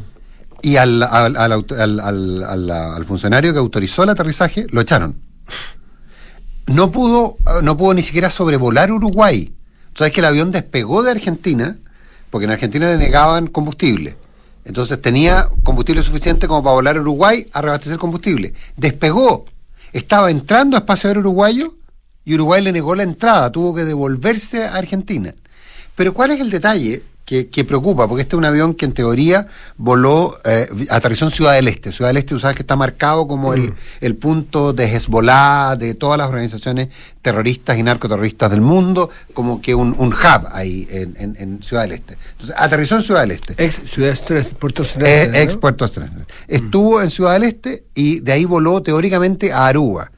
[0.60, 5.14] Y al, al, al, al funcionario que autorizó el aterrizaje lo echaron.
[6.66, 9.52] No pudo, no pudo ni siquiera sobrevolar Uruguay
[9.98, 11.76] Sabes que el avión despegó de Argentina,
[12.30, 14.16] porque en Argentina le negaban combustible.
[14.64, 18.54] Entonces tenía combustible suficiente como para volar a Uruguay a reabastecer combustible.
[18.76, 19.46] Despegó.
[19.92, 21.74] Estaba entrando a espacio aéreo uruguayo
[22.24, 25.34] y Uruguay le negó la entrada, tuvo que devolverse a Argentina.
[25.96, 27.02] Pero ¿cuál es el detalle?
[27.28, 31.52] Que, preocupa, porque este es un avión que en teoría voló, eh, aterrizó en Ciudad
[31.52, 31.92] del Este.
[31.92, 33.74] Ciudad del Este, tú sabes que está marcado como el, mm.
[34.00, 36.88] el, punto de Hezbollah, de todas las organizaciones
[37.20, 41.92] terroristas y narcoterroristas del mundo, como que un, un hub ahí en, en, Ciudad del
[41.92, 42.16] Este.
[42.32, 43.62] Entonces, aterrizó en Ciudad del Este.
[43.62, 44.16] Ex Ciudad
[44.58, 46.22] Puerto eh, Ex Puerto mm.
[46.48, 50.10] Estuvo en Ciudad del Este y de ahí voló teóricamente a Aruba.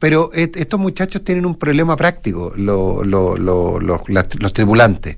[0.00, 5.16] Pero estos muchachos tienen un problema práctico, lo, lo, los tripulantes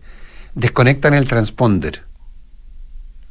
[0.58, 2.02] desconectan el transponder.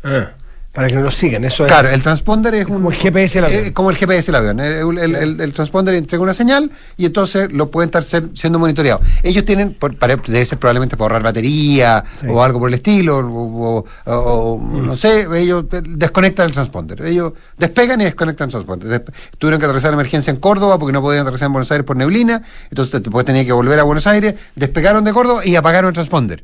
[0.03, 0.31] Ah,
[0.71, 3.65] para que no lo sigan, eso Claro, el transponder es, como el GPS del avión.
[3.65, 4.59] Eh, como el GPS del avión.
[4.59, 8.03] El, transponder entrega una señal y entonces lo pueden estar
[8.35, 9.01] siendo monitoreados.
[9.23, 14.61] Ellos tienen, para, debe ser probablemente para ahorrar batería o algo por el estilo, o,
[14.71, 17.01] no sé, ellos desconectan el transponder.
[17.01, 19.03] Ellos despegan y desconectan el transponder.
[19.39, 22.43] tuvieron que aterrizar emergencia en Córdoba porque no podían aterrizar en Buenos Aires por neblina,
[22.69, 26.43] entonces después tenían que volver a Buenos Aires, despegaron de Córdoba y apagaron el transponder.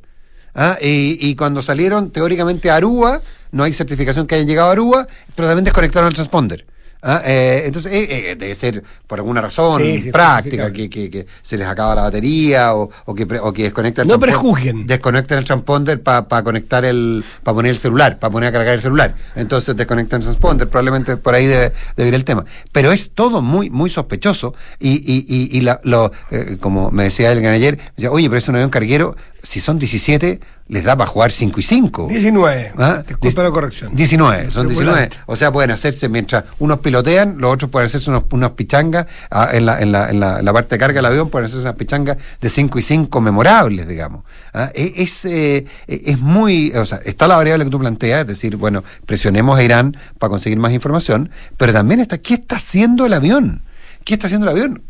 [0.55, 0.77] ¿Ah?
[0.81, 5.47] Y, cuando salieron teóricamente a Aruba, no hay certificación que hayan llegado a Aruba, pero
[5.47, 6.65] también desconectaron el transponder.
[7.03, 7.21] ¿ah?
[7.25, 11.93] Eh, entonces, eh, eh, debe ser por alguna razón práctica, que, que, se les acaba
[11.95, 14.87] la batería o, o que, o que desconectan el No prejuzguen.
[14.87, 18.81] Desconectan el transponder para conectar el, para poner el celular, para poner a cargar el
[18.81, 19.15] celular.
[19.35, 22.45] Entonces desconectan el transponder, probablemente por ahí debe, ir el tema.
[22.71, 26.11] Pero es todo muy, muy sospechoso y, y, y, y lo,
[26.59, 30.39] como me decía el ayer, decía, oye, pero es un avión carguero, si son 17,
[30.69, 32.07] les da para jugar 5 y 5.
[32.07, 32.73] 19.
[32.77, 33.03] ¿Ah?
[33.05, 33.93] Disculpa la corrección.
[33.93, 35.09] 19, son 19.
[35.25, 39.49] O sea, pueden hacerse, mientras unos pilotean, los otros pueden hacerse unos, unos pichangas ah,
[39.51, 42.17] en, la, en, la, en, la, parte de carga del avión, pueden hacerse unas pichangas
[42.39, 44.23] de 5 y 5 memorables, digamos.
[44.53, 44.71] ¿Ah?
[44.73, 48.55] E, es, eh, es muy, o sea, está la variable que tú planteas, es decir,
[48.55, 53.13] bueno, presionemos a Irán para conseguir más información, pero también está, ¿qué está haciendo el
[53.13, 53.61] avión?
[54.03, 54.83] ¿Qué está haciendo el avión?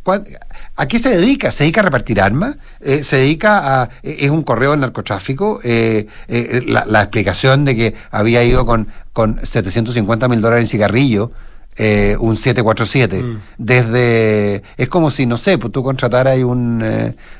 [0.76, 1.52] ¿A qué se dedica?
[1.52, 2.58] ¿Se dedica a repartir armas?
[2.80, 3.90] Eh, ¿Se dedica a.?
[4.02, 5.60] Eh, ¿Es un correo del narcotráfico?
[5.64, 6.08] Eh,
[6.68, 11.32] la, explicación de que había ido con, con 750 mil dólares en cigarrillo.
[12.20, 13.24] un 747.
[13.24, 13.42] Mm.
[13.58, 14.64] Desde.
[14.78, 16.84] Es como si, no sé, pues tú contrataras un,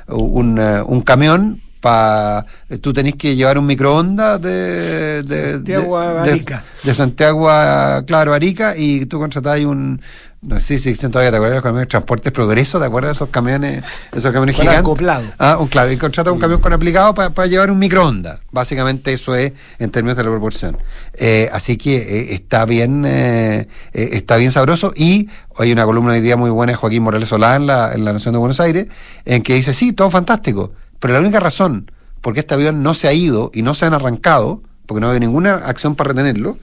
[0.08, 2.46] un, un camión para
[2.80, 6.64] tú tenés que llevar un microondas de, de, Santiago a Arica.
[6.82, 10.00] De, Santiago a, claro, Arica y tú contratás un,
[10.46, 12.78] no sé si existen todavía, ¿te acuerdas de los camiones de transporte progreso?
[12.78, 14.80] ¿Te acuerdas de esos camiones, esos camiones gigantes?
[14.80, 15.24] acoplado.
[15.38, 18.40] Ah, un, claro, y contrata un camión con aplicado para llevar un microondas.
[18.50, 20.76] Básicamente eso es en términos de la proporción.
[21.14, 24.92] Eh, así que eh, está bien, eh, está bien sabroso.
[24.94, 25.28] Y
[25.58, 28.12] hay una columna hoy día muy buena de Joaquín Morales Solá en la, en la
[28.12, 28.86] Nación de Buenos Aires,
[29.24, 32.94] en que dice, sí, todo fantástico, pero la única razón por qué este avión no
[32.94, 36.58] se ha ido y no se han arrancado porque no había ninguna acción para retenerlo,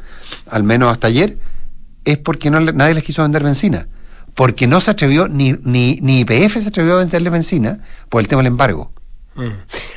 [0.49, 1.37] al menos hasta ayer,
[2.05, 3.87] es porque no, nadie les quiso vender benzina.
[4.33, 8.27] Porque no se atrevió, ni, ni, ni IPF se atrevió a venderle benzina por el
[8.27, 8.91] tema del embargo.
[9.35, 9.41] Mm.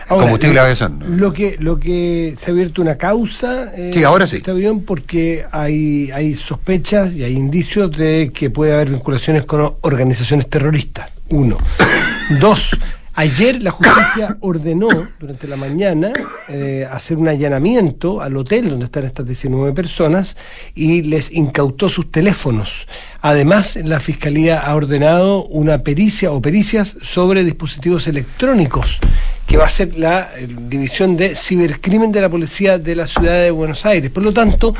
[0.08, 1.06] Ahora, Combustible lo- aviación, ¿no?
[1.06, 4.36] Lo que, lo que se ha abierto una causa eh, Sí, ahora sí.
[4.36, 9.74] este avión porque hay, hay sospechas y hay indicios de que puede haber vinculaciones con
[9.80, 11.10] organizaciones terroristas.
[11.30, 11.56] Uno.
[12.40, 12.76] Dos.
[13.16, 14.88] Ayer la justicia ordenó
[15.20, 16.12] durante la mañana
[16.48, 20.36] eh, hacer un allanamiento al hotel donde están estas 19 personas
[20.74, 22.88] y les incautó sus teléfonos.
[23.20, 28.98] Además, la fiscalía ha ordenado una pericia o pericias sobre dispositivos electrónicos
[29.46, 33.42] que va a ser la eh, división de cibercrimen de la policía de la ciudad
[33.42, 34.10] de Buenos Aires.
[34.10, 34.74] Por lo tanto,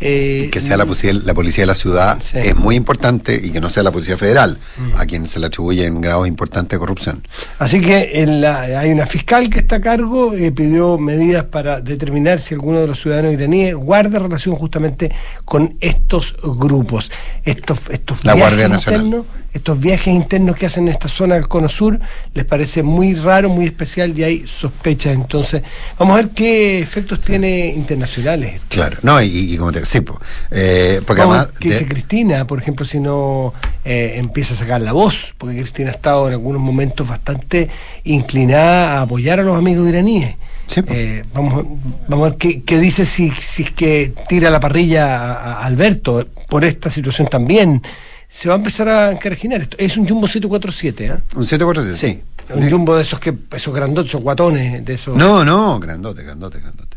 [0.00, 2.38] eh, Que sea la policía, la policía de la ciudad Sí.
[2.38, 4.58] es muy importante y que no sea la policía federal,
[4.96, 7.26] a quien se le atribuyen grados importantes de corrupción.
[7.58, 11.80] Así que en la- hay una fiscal que está a cargo, eh, pidió medidas para
[11.80, 15.10] determinar si alguno de los ciudadanos iraníes guarda relación justamente
[15.44, 17.10] con estos grupos.
[17.44, 19.04] Estos, estos La viajes Guardia Nacional.
[19.06, 21.98] internos, estos viajes internos que hacen en esta zona del Cono Sur,
[22.34, 25.14] les parece muy raro, muy especial y hay sospechas.
[25.14, 25.62] Entonces,
[25.98, 28.60] vamos a ver qué efectos tiene internacionales.
[28.68, 31.86] Claro, no, y, y como te sí, po, eh, porque Vamos además ¿Qué de- dice
[31.88, 33.52] Cristina, por ejemplo, si no
[33.84, 35.34] eh, empieza a sacar la voz?
[35.38, 37.68] Porque Cristina ha estado en algunos momentos bastante
[38.04, 40.36] inclinada a apoyar a los amigos iraníes.
[40.66, 40.80] Sí.
[40.86, 41.64] Eh, vamos,
[42.08, 45.64] vamos a ver qué, qué dice si, si es que tira la parrilla a, a
[45.66, 47.82] Alberto por esta situación también.
[48.28, 49.76] Se va a empezar a encarajinar esto.
[49.80, 51.10] Es un Jumbo 747, ¿eh?
[51.34, 52.22] un 747, Sí.
[52.46, 52.54] sí.
[52.54, 55.16] Un Jumbo de esos que esos grandotes, esos guatones, de esos.
[55.16, 56.96] No, no, grandote, grandote, grandote.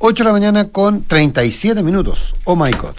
[0.00, 2.34] 8 de la mañana con 37 minutos.
[2.44, 2.94] Oh my god.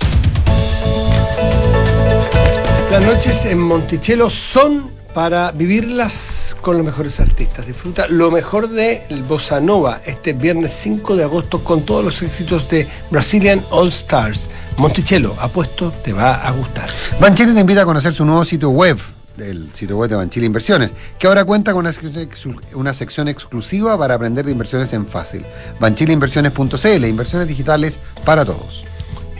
[2.91, 7.65] Las noches en Monticello son para vivirlas con los mejores artistas.
[7.65, 12.69] Disfruta lo mejor de Bossa Nova este viernes 5 de agosto con todos los éxitos
[12.69, 14.49] de Brazilian All Stars.
[14.77, 16.89] Monticello, apuesto, te va a gustar.
[17.19, 18.97] Banchile te invita a conocer su nuevo sitio web,
[19.41, 23.27] el sitio web de Banchile Inversiones, que ahora cuenta con una sección, exclu- una sección
[23.27, 25.45] exclusiva para aprender de inversiones en fácil.
[25.79, 28.83] Banchileinversiones.cl, inversiones digitales para todos.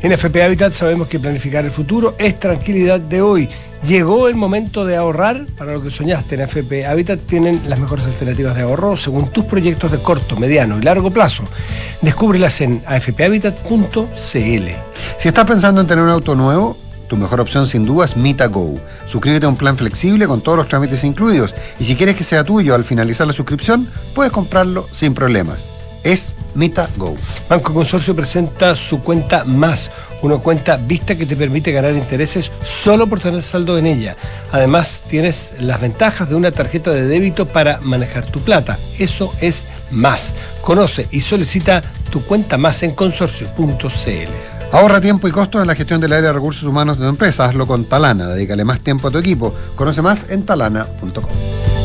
[0.02, 3.50] En FP Habitat sabemos que planificar el futuro es tranquilidad de hoy.
[3.86, 6.36] Llegó el momento de ahorrar para lo que soñaste.
[6.36, 10.78] En FP Habitat tienen las mejores alternativas de ahorro según tus proyectos de corto, mediano
[10.78, 11.44] y largo plazo.
[12.02, 14.68] Descúbrelas en afphabitat.cl.
[15.18, 16.78] Si estás pensando en tener un auto nuevo,
[17.10, 18.80] tu mejor opción sin duda es Mita Go.
[19.06, 22.44] Suscríbete a un plan flexible con todos los trámites incluidos y si quieres que sea
[22.44, 25.70] tuyo al finalizar la suscripción, puedes comprarlo sin problemas.
[26.04, 27.16] Es Mita Go.
[27.50, 29.92] Banco Consorcio presenta su cuenta Más,
[30.22, 34.16] una cuenta vista que te permite ganar intereses solo por tener saldo en ella.
[34.52, 38.78] Además, tienes las ventajas de una tarjeta de débito para manejar tu plata.
[39.00, 40.36] Eso es Más.
[40.62, 44.59] Conoce y solicita tu cuenta Más en consorcio.cl.
[44.72, 47.46] Ahorra tiempo y costos en la gestión del área de recursos humanos de tu empresa.
[47.46, 48.28] Hazlo con Talana.
[48.28, 49.54] Dedícale más tiempo a tu equipo.
[49.76, 51.79] Conoce más en talana.com.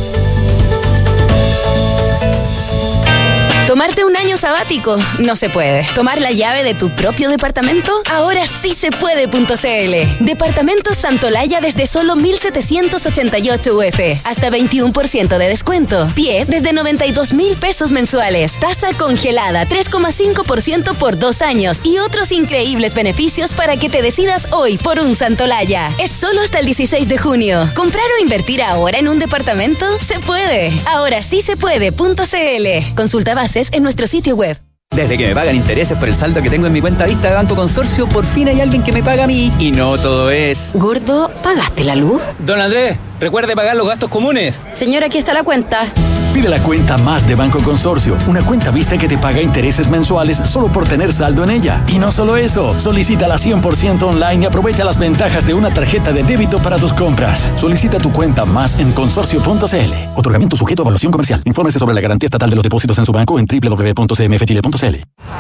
[3.75, 5.85] Tomarte un año sabático no se puede.
[5.97, 10.25] Tomar la llave de tu propio departamento ahora sí se puede.cl.
[10.25, 14.01] Departamento Santolaya desde solo 1788 UF.
[14.23, 16.09] Hasta 21% de descuento.
[16.15, 18.61] Pie desde 92 mil pesos mensuales.
[18.61, 24.79] Tasa congelada 3,5% por dos años y otros increíbles beneficios para que te decidas hoy
[24.79, 25.91] por un Santolaya.
[25.99, 27.69] Es solo hasta el 16 de junio.
[27.75, 30.01] ¿Comprar o invertir ahora en un departamento?
[30.01, 30.71] Se puede.
[30.87, 32.95] Ahora sí se puede.cl.
[32.95, 34.59] Consulta bases en nuestro sitio web.
[34.95, 37.35] Desde que me pagan intereses por el saldo que tengo en mi cuenta vista de
[37.35, 39.53] Banco Consorcio, por fin hay alguien que me paga a mí.
[39.59, 40.71] Y no todo es.
[40.75, 42.23] Gordo, ¿pagaste la luz?
[42.39, 44.63] Don Andrés, recuerde pagar los gastos comunes.
[44.71, 45.93] Señora, aquí está la cuenta.
[46.35, 50.39] Pide la cuenta más de Banco Consorcio, una cuenta vista que te paga intereses mensuales
[50.39, 51.85] solo por tener saldo en ella.
[51.87, 56.25] Y no solo eso, solicítala 100% online y aprovecha las ventajas de una tarjeta de
[56.25, 57.53] débito para tus compras.
[57.55, 59.95] Solicita tu cuenta más en consorcio.cl.
[60.17, 61.41] Otorgamiento sujeto a evaluación comercial.
[61.45, 64.97] Infórmese sobre la garantía estatal de los depósitos en su banco en www.cmfchile.cl.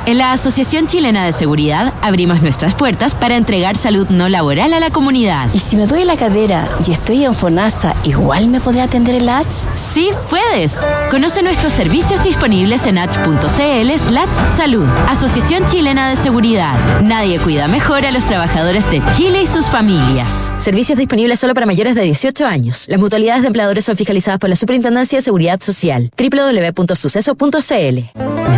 [0.07, 4.79] En la Asociación Chilena de Seguridad abrimos nuestras puertas para entregar salud no laboral a
[4.79, 5.49] la comunidad.
[5.55, 9.29] ¿Y si me duele la cadera y estoy en FONASA, igual me podrá atender el
[9.29, 9.49] H?
[9.75, 10.84] Sí, puedes.
[11.15, 14.85] Conoce nuestros servicios disponibles en h.cl slash salud.
[15.09, 16.77] Asociación Chilena de Seguridad.
[17.03, 20.53] Nadie cuida mejor a los trabajadores de Chile y sus familias.
[20.57, 22.87] Servicios disponibles solo para mayores de 18 años.
[22.89, 26.11] Las mutualidades de empleadores son fiscalizadas por la Superintendencia de Seguridad Social.
[26.19, 28.01] www.suceso.cl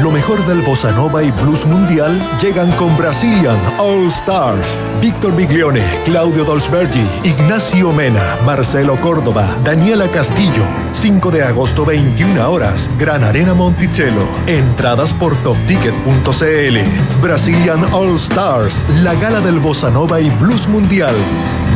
[0.02, 4.80] Lo mejor del bossa nova y blues mundial llegan con Brazilian All Stars.
[5.02, 11.84] Víctor Biglione, Claudio Dolzbergi, Ignacio Mena, Marcelo Córdoba, Daniela Castillo, 5 de agosto
[12.16, 14.26] 21 horas, Gran Arena Monticello.
[14.46, 17.20] Entradas por topticket.cl.
[17.20, 21.14] Brazilian All Stars, la gala del Bossa Nova y Blues Mundial.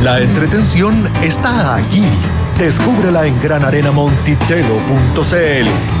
[0.01, 2.07] La entretención está aquí.
[2.57, 6.00] Descúbrela en granarenamonticello.cl.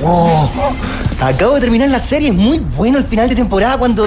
[0.00, 0.50] ¡Wow!
[1.20, 4.06] Acabo de terminar la serie, es muy bueno el final de temporada cuando...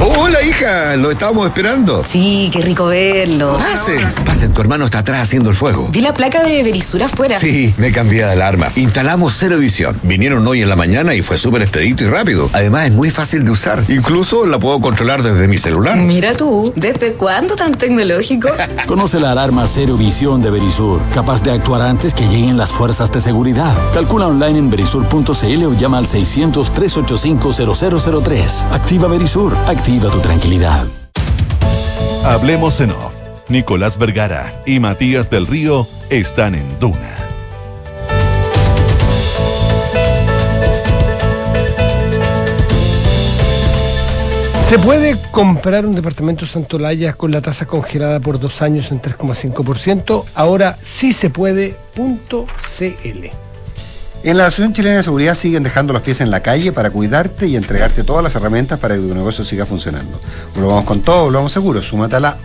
[0.00, 2.02] Hola, hija, lo estábamos esperando.
[2.06, 3.56] Sí, qué rico verlo.
[3.56, 5.88] Pasen, pasen, tu hermano está atrás haciendo el fuego.
[5.90, 7.38] Vi la placa de Berisur afuera.
[7.38, 8.66] Sí, me cambié de alarma.
[8.76, 9.98] Instalamos Cero Visión.
[10.02, 12.50] Vinieron hoy en la mañana y fue súper expedito y rápido.
[12.52, 13.82] Además, es muy fácil de usar.
[13.88, 15.96] Incluso la puedo controlar desde mi celular.
[15.96, 18.50] Mira tú, ¿desde cuándo tan tecnológico?
[18.86, 23.10] Conoce la alarma Cero Visión de Berisur, capaz de actuar antes que lleguen las fuerzas
[23.10, 23.74] de seguridad.
[23.94, 28.70] Calcula online en berisur.cl o llama al 600-385-0003.
[28.72, 30.86] Activa Berisur, activa tu tranquilidad.
[32.24, 33.12] Hablemos en off.
[33.48, 37.14] Nicolás Vergara y Matías del Río están en Duna.
[44.68, 50.24] ¿Se puede comprar un departamento Santolaya con la tasa congelada por dos años en 3,5%?
[50.34, 51.76] Ahora sí se puede.
[54.24, 57.46] En la Asociación Chilena de Seguridad siguen dejando los pies en la calle para cuidarte
[57.46, 60.18] y entregarte todas las herramientas para que tu negocio siga funcionando.
[60.54, 61.86] Volvamos con todo, volvamos seguros.
[61.86, 62.38] Súmate a.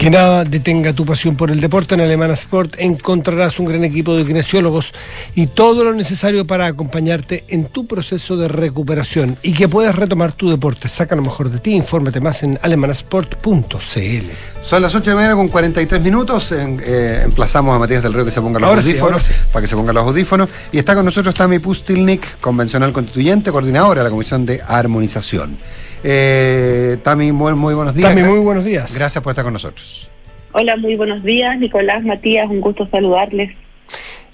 [0.00, 1.94] Que nada detenga tu pasión por el deporte.
[1.94, 4.92] En Alemana Sport encontrarás un gran equipo de kinesiólogos
[5.34, 10.32] y todo lo necesario para acompañarte en tu proceso de recuperación y que puedas retomar
[10.32, 10.88] tu deporte.
[10.88, 11.72] Saca lo mejor de ti.
[11.74, 14.26] Infórmate más en alemanasport.cl.
[14.62, 16.50] Son las 8 de la mañana con 43 minutos.
[16.52, 19.22] En- eh, emplazamos a Matías del Río que se ponga los Ahora audífonos.
[19.22, 19.34] sí.
[19.52, 20.48] Para que se ponga los audífonos.
[20.72, 25.58] Y está con nosotros Tami Pustilnik, convencional constituyente, coordinadora de la Comisión de Armonización.
[26.02, 28.08] Eh, Tami, muy, muy buenos días.
[28.08, 28.94] Tami, muy buenos días.
[28.94, 30.10] Gracias por estar con nosotros.
[30.52, 33.52] Hola, muy buenos días, Nicolás, Matías, un gusto saludarles.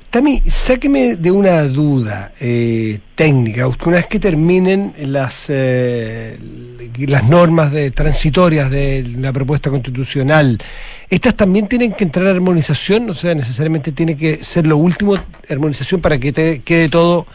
[0.09, 3.69] Tami, sáqueme de una duda eh, técnica.
[3.85, 6.39] Una vez que terminen las, eh,
[7.07, 10.59] las normas de, transitorias de la propuesta constitucional,
[11.11, 13.11] ¿estas también tienen que entrar a armonización?
[13.11, 15.17] O sea, necesariamente tiene que ser lo último,
[15.51, 17.27] armonización, para que te quede todo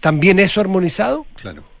[0.00, 1.26] también eso armonizado?
[1.40, 1.73] Claro.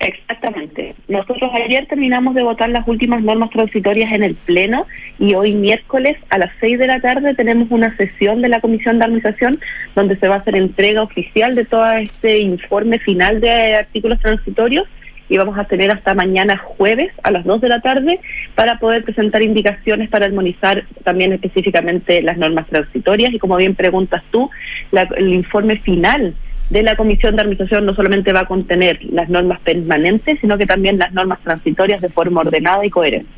[0.00, 0.94] Exactamente.
[1.08, 4.86] Nosotros ayer terminamos de votar las últimas normas transitorias en el Pleno
[5.18, 8.98] y hoy miércoles a las 6 de la tarde tenemos una sesión de la Comisión
[8.98, 9.60] de Armonización
[9.94, 14.88] donde se va a hacer entrega oficial de todo este informe final de artículos transitorios
[15.28, 18.20] y vamos a tener hasta mañana jueves a las 2 de la tarde
[18.54, 24.22] para poder presentar indicaciones para armonizar también específicamente las normas transitorias y como bien preguntas
[24.32, 24.48] tú,
[24.92, 26.34] la- el informe final
[26.70, 30.66] de la Comisión de Armonización no solamente va a contener las normas permanentes, sino que
[30.66, 33.28] también las normas transitorias de forma ordenada y coherente.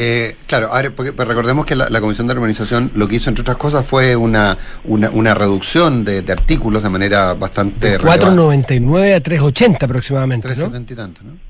[0.00, 3.30] Eh, claro, ahora, porque, pero recordemos que la, la Comisión de Armonización lo que hizo,
[3.30, 8.26] entre otras cosas, fue una, una, una reducción de, de artículos de manera bastante relevante.
[8.26, 10.54] 4.99 a 3.80 aproximadamente, ¿no?
[10.54, 11.48] 370 y tanto, ¿no?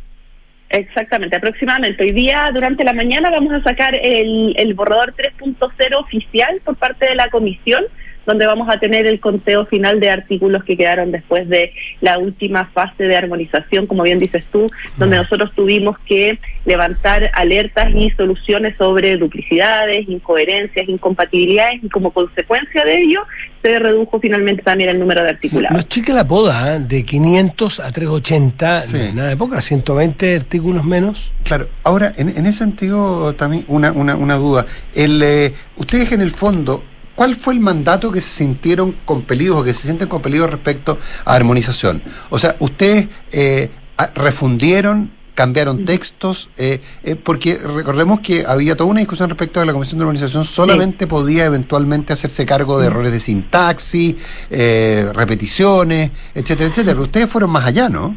[0.71, 2.03] Exactamente, aproximadamente.
[2.03, 7.07] Hoy día, durante la mañana, vamos a sacar el, el borrador 3.0 oficial por parte
[7.07, 7.85] de la comisión,
[8.29, 11.73] donde vamos a tener el conteo final de artículos que quedaron después de
[12.03, 17.89] la última fase de armonización, como bien dices tú, donde nosotros tuvimos que levantar alertas
[17.95, 23.23] y soluciones sobre duplicidades, incoherencias, incompatibilidades, y como consecuencia de ello
[23.63, 25.75] se redujo finalmente también el número de articulados.
[25.75, 26.81] Nos chica la poda ¿eh?
[26.81, 28.99] de 500 a 380, Sí.
[29.15, 31.33] nada de poca, 120 artículos menos.
[31.45, 34.67] Claro, ahora, en, en ese sentido, también una, una, una duda.
[34.95, 36.85] El, eh, ustedes, en el fondo,
[37.19, 41.35] ¿cuál fue el mandato que se sintieron compelidos o que se sienten compelidos respecto a
[41.35, 42.01] armonización?
[42.31, 43.71] O sea, ustedes eh,
[44.15, 49.73] refundieron, cambiaron textos, eh, eh, porque recordemos que había toda una discusión respecto a la
[49.73, 54.15] Comisión de Armonización, solamente podía eventualmente hacerse cargo de errores de sintaxis,
[54.49, 56.95] eh, repeticiones, etcétera, etcétera.
[56.95, 58.17] Pero ustedes fueron más allá, ¿no?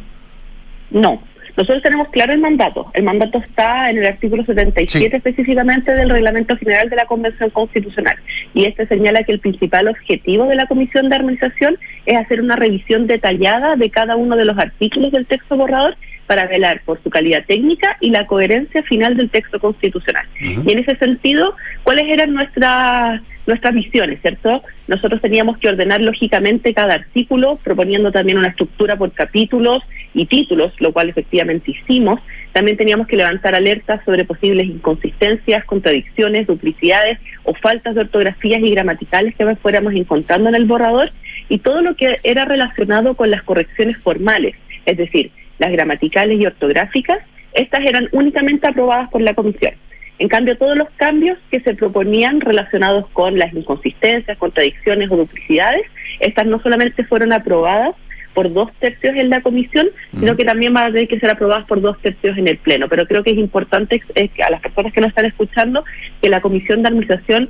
[0.91, 1.24] No,
[1.58, 2.89] nosotros tenemos claro el mandato.
[2.93, 8.16] El mandato está en el artículo 77 específicamente del Reglamento General de la Convención Constitucional.
[8.54, 12.56] Y este señala que el principal objetivo de la Comisión de Armonización es hacer una
[12.56, 15.95] revisión detallada de cada uno de los artículos del texto borrador
[16.32, 20.25] para velar por su calidad técnica y la coherencia final del texto constitucional.
[20.39, 24.63] Y en ese sentido, ¿cuáles eran nuestras nuestras visiones, cierto?
[24.88, 29.79] Nosotros teníamos que ordenar lógicamente cada artículo, proponiendo también una estructura por capítulos
[30.13, 32.21] y títulos, lo cual efectivamente hicimos.
[32.53, 38.71] También teníamos que levantar alertas sobre posibles inconsistencias, contradicciones, duplicidades o faltas de ortografías y
[38.71, 41.09] gramaticales que fuéramos encontrando en el borrador
[41.49, 44.55] y todo lo que era relacionado con las correcciones formales,
[44.86, 45.32] es decir,
[45.62, 47.20] las gramaticales y ortográficas,
[47.53, 49.74] estas eran únicamente aprobadas por la comisión.
[50.18, 55.84] En cambio, todos los cambios que se proponían relacionados con las inconsistencias, contradicciones o duplicidades,
[56.20, 57.95] estas no solamente fueron aprobadas
[58.34, 61.66] por dos tercios en la comisión, sino que también van a tener que ser aprobadas
[61.68, 62.88] por dos tercios en el Pleno.
[62.88, 65.84] Pero creo que es importante es que a las personas que nos están escuchando
[66.22, 67.49] que la Comisión de Armonización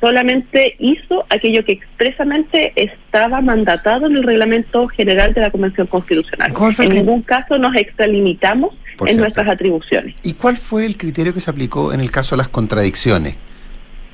[0.00, 6.52] solamente hizo aquello que expresamente estaba mandatado en el Reglamento General de la Convención Constitucional.
[6.52, 9.20] ¿Cuál fue el En ningún caso nos extralimitamos Por en cierto.
[9.24, 10.14] nuestras atribuciones.
[10.22, 13.36] ¿Y cuál fue el criterio que se aplicó en el caso de las contradicciones?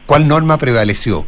[0.07, 1.27] ¿Cuál norma prevaleció?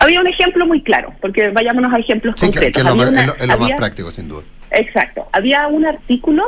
[0.00, 2.80] Había un ejemplo muy claro, porque vayámonos a ejemplos Sí, claro, que concretos.
[2.80, 4.42] es lo, Había es una- lo- es lo más práctico, sin duda.
[4.70, 5.28] Exacto.
[5.32, 6.42] Había un artículo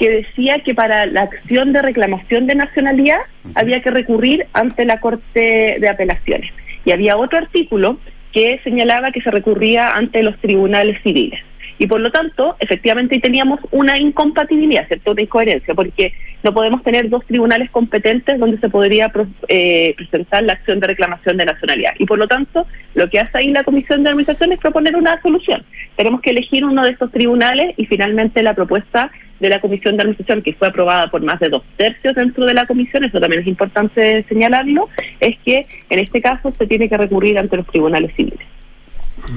[0.00, 3.20] que decía que para la acción de reclamación de nacionalidad
[3.54, 6.50] había que recurrir ante la Corte de Apelaciones.
[6.86, 7.98] Y había otro artículo
[8.32, 11.40] que señalaba que se recurría ante los tribunales civiles.
[11.80, 15.12] Y por lo tanto, efectivamente teníamos una incompatibilidad, ¿cierto?
[15.12, 16.12] Una incoherencia, porque
[16.42, 19.10] no podemos tener dos tribunales competentes donde se podría
[19.48, 21.92] eh, presentar la acción de reclamación de nacionalidad.
[21.98, 25.22] Y por lo tanto, lo que hace ahí la Comisión de Administración es proponer una
[25.22, 25.64] solución.
[25.96, 29.10] Tenemos que elegir uno de estos tribunales y finalmente la propuesta
[29.40, 32.52] de la Comisión de Administración, que fue aprobada por más de dos tercios dentro de
[32.52, 36.98] la Comisión, eso también es importante señalarlo, es que en este caso se tiene que
[36.98, 38.46] recurrir ante los tribunales civiles.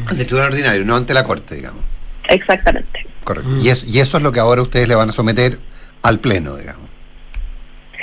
[0.08, 1.94] Ante el tribunal ordinario, no ante la Corte, digamos.
[2.30, 3.06] Exactamente.
[3.24, 3.50] Correcto.
[3.62, 5.58] Y, es- y eso es lo que ahora ustedes le van a someter
[6.02, 6.90] al Pleno, digamos.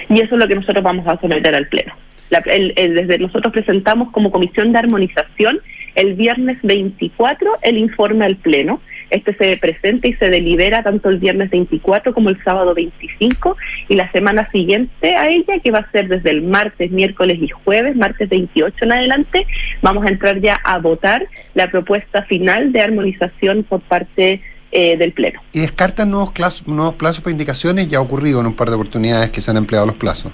[0.08, 1.92] Y eso es lo que nosotros vamos a someter al Pleno.
[2.30, 5.60] La- el- el- desde nosotros presentamos como Comisión de Armonización
[5.96, 8.80] el viernes 24 el informe al Pleno.
[9.10, 13.56] Este se presenta y se delibera tanto el viernes 24 como el sábado 25
[13.88, 17.48] y la semana siguiente a ella, que va a ser desde el martes, miércoles y
[17.48, 19.46] jueves, martes 28 en adelante,
[19.82, 24.40] vamos a entrar ya a votar la propuesta final de armonización por parte
[24.72, 25.40] eh, del Pleno.
[25.52, 27.88] ¿Y descartan nuevos, clas- nuevos plazos para indicaciones?
[27.88, 30.32] Ya ha ocurrido en un par de oportunidades que se han empleado los plazos.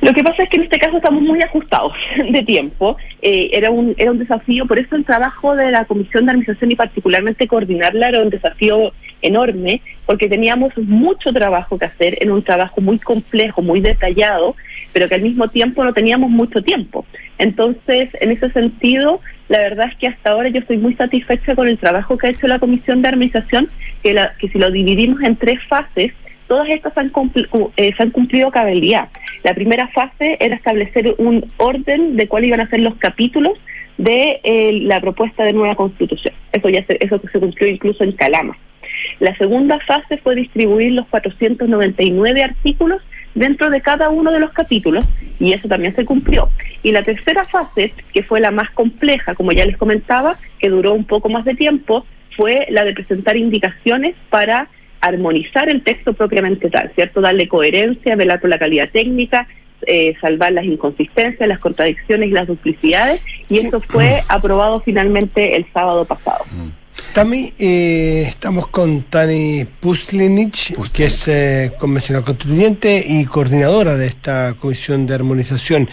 [0.00, 1.92] Lo que pasa es que en este caso estamos muy ajustados
[2.30, 2.96] de tiempo.
[3.22, 6.70] Eh, era un era un desafío, por eso el trabajo de la Comisión de Administración
[6.70, 12.42] y particularmente coordinarla era un desafío enorme, porque teníamos mucho trabajo que hacer, en un
[12.42, 14.56] trabajo muy complejo, muy detallado,
[14.92, 17.04] pero que al mismo tiempo no teníamos mucho tiempo.
[17.38, 21.68] Entonces, en ese sentido, la verdad es que hasta ahora yo estoy muy satisfecha con
[21.68, 23.68] el trabajo que ha hecho la Comisión de Administración,
[24.02, 26.12] que, la, que si lo dividimos en tres fases,
[26.50, 29.08] todas estas han cumpli- cu- eh, se han cumplido cabalidad.
[29.44, 33.52] La primera fase era establecer un orden de cuáles iban a ser los capítulos
[33.98, 36.34] de eh, la propuesta de nueva constitución.
[36.52, 38.58] Eso ya se, eso se cumplió incluso en Calama.
[39.20, 43.00] La segunda fase fue distribuir los 499 artículos
[43.36, 45.04] dentro de cada uno de los capítulos
[45.38, 46.48] y eso también se cumplió.
[46.82, 50.94] Y la tercera fase, que fue la más compleja, como ya les comentaba, que duró
[50.94, 52.04] un poco más de tiempo,
[52.36, 54.66] fue la de presentar indicaciones para
[55.00, 57.20] armonizar el texto propiamente tal, ¿cierto?
[57.20, 59.46] Darle coherencia, velar por la calidad técnica,
[59.86, 65.66] eh, salvar las inconsistencias, las contradicciones y las duplicidades, y esto fue aprobado finalmente el
[65.72, 66.44] sábado pasado.
[67.12, 74.54] Tami, eh, estamos con Tani Puslinich, que es eh, convencional constituyente y coordinadora de esta
[74.54, 75.88] comisión de armonización.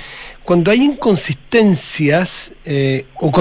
[0.47, 3.31] Cuando hay inconsistencias eh, o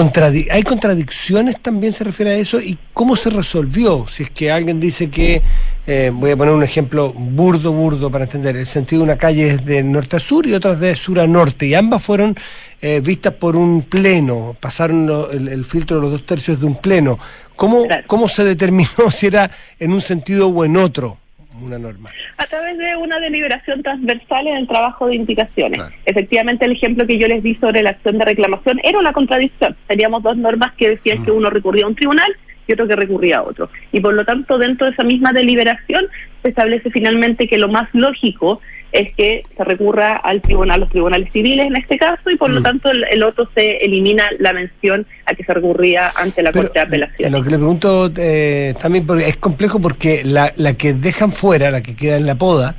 [0.51, 4.05] hay contradicciones, también se refiere a eso, y cómo se resolvió.
[4.07, 5.41] Si es que alguien dice que,
[5.85, 9.47] eh, voy a poner un ejemplo burdo, burdo para entender, el sentido de una calle
[9.47, 12.35] es de norte a sur y otras de sur a norte, y ambas fueron
[12.81, 16.75] eh, vistas por un pleno, pasaron el, el filtro de los dos tercios de un
[16.75, 17.17] pleno.
[17.57, 21.17] ¿Cómo, ¿Cómo se determinó si era en un sentido o en otro
[21.61, 22.09] una norma?
[22.37, 25.81] a través de una deliberación transversal en el trabajo de indicaciones.
[26.05, 29.75] Efectivamente, el ejemplo que yo les di sobre la acción de reclamación era una contradicción.
[29.87, 32.31] Teníamos dos normas que decían que uno recurría a un tribunal
[32.67, 33.69] y otro que recurría a otro.
[33.91, 36.05] Y por lo tanto, dentro de esa misma deliberación,
[36.43, 41.31] se establece finalmente que lo más lógico es que se recurra al tribunal, los tribunales
[41.31, 45.05] civiles en este caso, y por lo tanto el, el otro se elimina la mención
[45.25, 47.31] a que se recurría ante la Corte de Apelación.
[47.31, 51.69] Lo que le pregunto eh, también porque es complejo porque la, la que dejan fuera,
[51.69, 52.75] la que queda en la poda,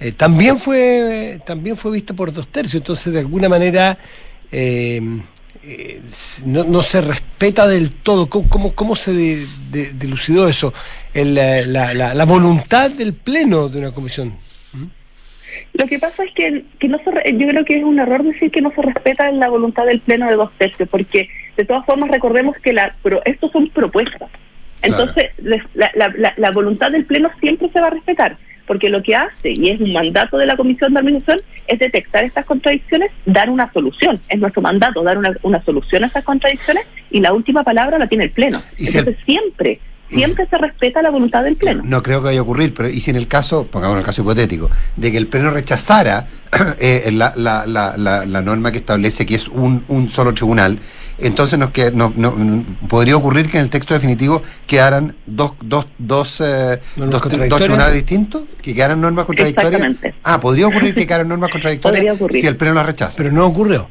[0.00, 2.74] eh, también fue también fue vista por dos tercios.
[2.82, 3.96] Entonces, de alguna manera,
[4.52, 5.00] eh,
[5.62, 6.02] eh,
[6.44, 8.28] no, no se respeta del todo.
[8.28, 10.74] ¿Cómo, cómo, cómo se de- de- dilucidó eso?
[11.14, 14.34] El, la, la- la voluntad del pleno de una comisión.
[15.74, 18.22] Lo que pasa es que, que no se re- yo creo que es un error
[18.22, 21.84] decir que no se respeta la voluntad del pleno de dos tercios, porque de todas
[21.86, 24.28] formas recordemos que la pro, estos son propuestas.
[24.82, 28.36] Entonces, les- la, la- la- la voluntad del pleno siempre se va a respetar,
[28.66, 32.24] porque lo que hace, y es un mandato de la Comisión de Administración, es detectar
[32.24, 34.20] estas contradicciones, dar una solución.
[34.28, 38.06] Es nuestro mandato, dar una, una solución a esas contradicciones, y la última palabra la
[38.06, 38.62] tiene el pleno.
[38.78, 39.80] El- Entonces, siempre,
[40.10, 41.82] siempre se respeta la voluntad del pleno.
[41.84, 44.22] No creo que vaya a ocurrir, pero y si en el caso, pongamos el caso
[44.22, 46.28] hipotético, de que el Pleno rechazara
[46.80, 50.78] eh, la, la, la, la, la norma que establece que es un, un solo tribunal,
[51.18, 55.86] entonces nos que, no, no- podría ocurrir que en el texto definitivo quedaran dos, dos,
[55.98, 59.72] dos, eh, ¿Normas dos, tribunales distintos, que quedaran normas contradictorias.
[59.80, 60.14] Exactamente.
[60.24, 62.40] Ah, podría ocurrir que quedaran normas contradictorias Podría ocurrir.
[62.42, 63.14] si el Pleno las rechaza.
[63.16, 63.88] Pero no ocurrió.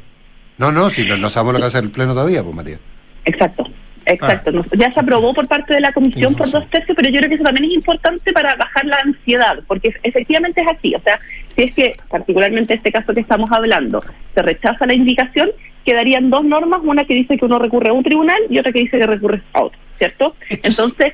[0.58, 2.56] No, no, si no, no sabemos lo que va a hacer el Pleno todavía, pues
[2.56, 2.80] Matías.
[3.26, 3.64] Exacto.
[4.06, 4.76] Exacto, Ah.
[4.78, 7.36] Ya se aprobó por parte de la comisión por dos tercios, pero yo creo que
[7.36, 11.20] eso también es importante para bajar la ansiedad, porque efectivamente es así, o sea,
[11.56, 14.04] si es que, particularmente este caso que estamos hablando,
[14.34, 15.50] se rechaza la indicación,
[15.86, 18.80] quedarían dos normas, una que dice que uno recurre a un tribunal y otra que
[18.80, 20.36] dice que recurre a otro, ¿cierto?
[20.50, 21.14] Entonces,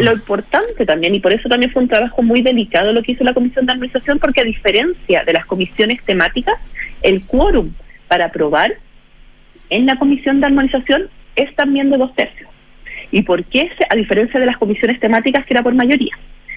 [0.00, 3.24] lo importante también, y por eso también fue un trabajo muy delicado lo que hizo
[3.24, 6.56] la Comisión de Administración, porque a diferencia de las comisiones temáticas,
[7.02, 7.72] el quórum
[8.06, 8.76] para aprobar
[9.70, 11.08] en la comisión de armonización
[11.38, 12.50] es también de dos tercios.
[13.10, 16.16] ¿Y por qué, se- a diferencia de las comisiones temáticas que era por mayoría?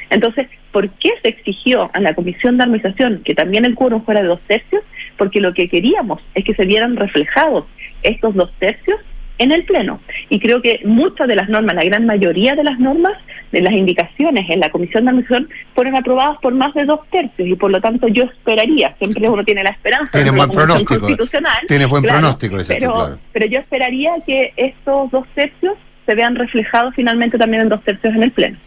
[0.10, 4.22] Entonces, ¿por qué se exigió a la comisión de armonización que también el quórum fuera
[4.22, 4.84] de dos tercios?
[5.18, 7.66] Porque lo que queríamos es que se vieran reflejados
[8.04, 9.00] estos dos tercios
[9.42, 10.00] en el Pleno.
[10.30, 13.14] Y creo que muchas de las normas, la gran mayoría de las normas,
[13.52, 17.48] de las indicaciones en la Comisión de Admisión, fueron aprobadas por más de dos tercios
[17.48, 21.00] y por lo tanto yo esperaría, siempre uno tiene la esperanza Tiene buen pronóstico.
[21.00, 21.58] constitucional.
[21.68, 23.20] Tiene buen claro, pronóstico, tú, pero, claro.
[23.34, 25.74] pero yo esperaría que estos dos tercios
[26.06, 28.58] se vean reflejados finalmente también en dos tercios en el Pleno.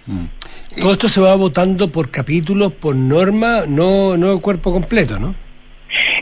[0.80, 5.34] Todo esto se va votando por capítulos, por norma, no, no el cuerpo completo, ¿no?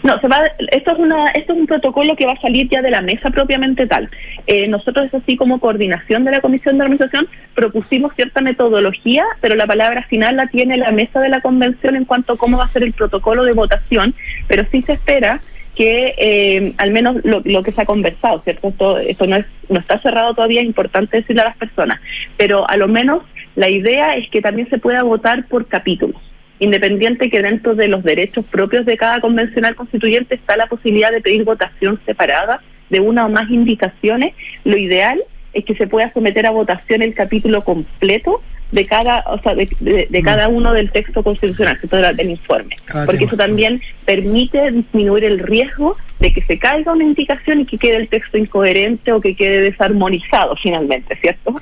[0.03, 2.83] No, se va, esto es una, esto es un protocolo que va a salir ya
[2.83, 4.11] de la mesa propiamente tal.
[4.47, 9.55] Eh, nosotros, es así como coordinación de la Comisión de Organización, propusimos cierta metodología, pero
[9.55, 12.65] la palabra final la tiene la mesa de la convención en cuanto a cómo va
[12.65, 14.15] a ser el protocolo de votación,
[14.49, 15.41] pero sí se espera
[15.75, 18.69] que eh, al menos lo, lo que se ha conversado, ¿cierto?
[18.69, 22.01] Esto, esto no, es, no está cerrado todavía, es importante decirle a las personas,
[22.37, 23.23] pero a lo menos
[23.57, 26.21] la idea es que también se pueda votar por capítulos
[26.65, 31.21] independiente que dentro de los derechos propios de cada convencional constituyente está la posibilidad de
[31.21, 32.61] pedir votación separada
[32.91, 34.35] de una o más indicaciones,
[34.65, 35.19] lo ideal
[35.55, 39.69] es que se pueda someter a votación el capítulo completo de cada, o sea, de,
[39.81, 41.79] de- de cada uno del texto constitucional,
[42.17, 43.29] del informe, Cada porque tema.
[43.29, 47.97] eso también permite disminuir el riesgo de que se caiga una indicación y que quede
[47.97, 51.61] el texto incoherente o que quede desarmonizado finalmente, ¿cierto?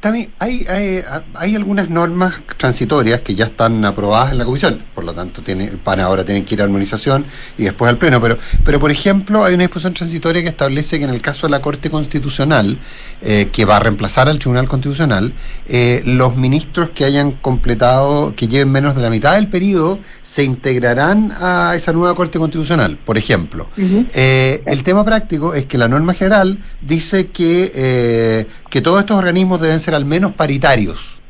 [0.00, 1.00] También hay, hay,
[1.34, 5.72] hay algunas normas transitorias que ya están aprobadas en la comisión, por lo tanto tiene,
[5.84, 7.26] van ahora tienen que ir a armonización
[7.58, 11.04] y después al pleno, pero, pero por ejemplo hay una disposición transitoria que establece que
[11.04, 12.78] en el caso de la Corte Constitucional,
[13.22, 15.34] eh, que va a reemplazar al Tribunal Constitucional,
[15.66, 20.44] eh, los ministros que hayan completado, que lleven menos de la mitad del periodo, se
[20.44, 23.68] integrarán a esa nueva Corte Constitucional, por ejemplo.
[24.14, 29.16] Eh, el tema práctico es que la norma general dice que, eh, que todos estos
[29.16, 31.20] organismos deben ser al menos paritarios.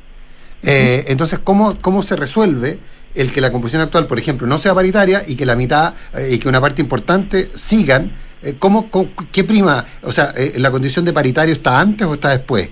[0.62, 2.78] Eh, entonces, ¿cómo, ¿cómo se resuelve
[3.14, 6.28] el que la composición actual, por ejemplo, no sea paritaria y que la mitad eh,
[6.32, 8.12] y que una parte importante sigan.
[8.42, 9.84] Eh, ¿cómo, cómo- ¿Qué prima?
[10.02, 12.68] O sea, eh, ¿la condición de paritario está antes o está después?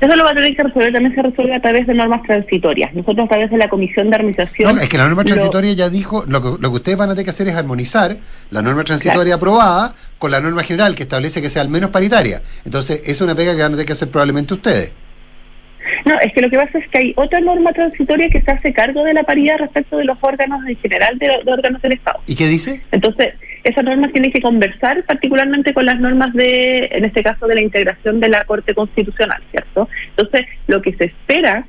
[0.00, 2.92] Eso lo va a tener que resolver, también se resuelve a través de normas transitorias.
[2.94, 4.74] Nosotros a través de la Comisión de Armonización...
[4.76, 7.10] No, es que la norma lo- transitoria ya dijo, lo que, lo que ustedes van
[7.10, 8.16] a tener que hacer es armonizar
[8.50, 12.42] la norma transitoria aprobada con la norma general que establece que sea al menos paritaria.
[12.64, 14.92] Entonces, es una pega que van a tener que hacer probablemente ustedes.
[16.04, 18.72] No, es que lo que pasa es que hay otra norma transitoria que se hace
[18.72, 22.20] cargo de la paridad respecto de los órganos en general de, de órganos del Estado.
[22.26, 22.82] ¿Y qué dice?
[22.92, 27.54] Entonces, esas normas tienen que conversar particularmente con las normas de, en este caso, de
[27.54, 29.88] la integración de la Corte Constitucional, ¿cierto?
[30.16, 31.64] Entonces, lo que se espera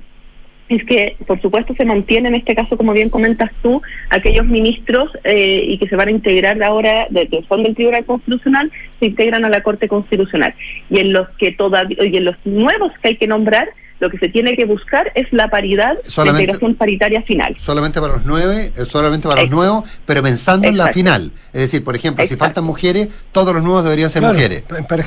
[0.70, 5.12] es que, por supuesto, se mantiene en este caso, como bien comentas tú, aquellos ministros
[5.24, 9.08] eh, y que se van a integrar ahora, de, que son del Tribunal Constitucional, se
[9.08, 10.56] integran a la Corte Constitucional.
[10.90, 13.70] Y en los que todavía, y en los nuevos que hay que nombrar,
[14.04, 17.56] lo que se tiene que buscar es la paridad, Solamente- la integración paritaria final.
[17.58, 21.32] Solamente para los nueve, eh, solamente para los nuevos, pero pensando en la final.
[21.54, 24.64] Es decir, por ejemplo, si faltan mujeres, todos los nuevos deberían ser Claro, mujeres.
[24.68, 25.04] de Para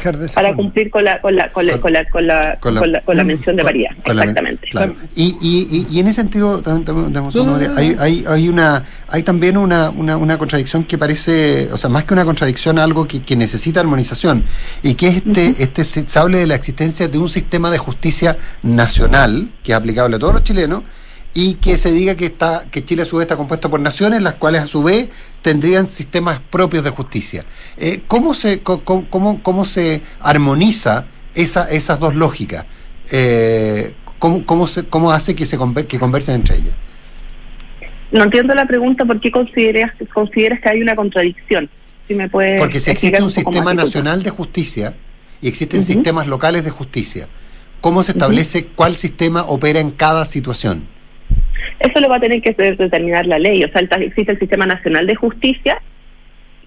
[0.49, 0.55] forma.
[0.55, 3.01] cumplir con la, con la, con la, con la, con la, Con la- con la-
[3.03, 3.91] con la mención de paridad.
[4.05, 4.67] Exactamente.
[4.71, 4.97] claro.
[5.15, 6.63] Y, y, y, y en ese sentido,
[7.77, 12.05] hay, hay, hay, una, hay también una, una, una contradicción que parece, o sea, más
[12.05, 14.45] que una contradicción, algo que, que necesita armonización,
[14.83, 17.79] y que es este, este se se hable de la existencia de un sistema de
[17.79, 18.86] justicia nacional,
[19.63, 20.83] que es aplicable a todos los chilenos,
[21.35, 24.23] y que se diga que está que Chile a su vez está compuesto por naciones,
[24.23, 25.09] las cuales a su vez
[25.43, 27.45] tendrían sistemas propios de justicia.
[27.77, 32.65] Eh, ¿cómo, se, co- cómo, cómo se armoniza esa, esas dos lógicas?
[33.13, 36.75] Eh, ¿cómo, cómo, se, ¿Cómo hace que se conver- que conversen entre ellas?
[38.13, 41.69] No entiendo la pregunta, ¿por qué consideras, consideras que hay una contradicción?
[42.09, 44.95] Si me puedes Porque si existe un sistema nacional de justicia
[45.43, 47.29] y existen sistemas locales de justicia,
[47.81, 50.87] ¿cómo se establece cuál sistema opera en cada situación?
[51.79, 53.63] Eso lo va a tener que de- determinar la ley.
[53.65, 55.81] O sea, existe el Sistema Nacional de Justicia,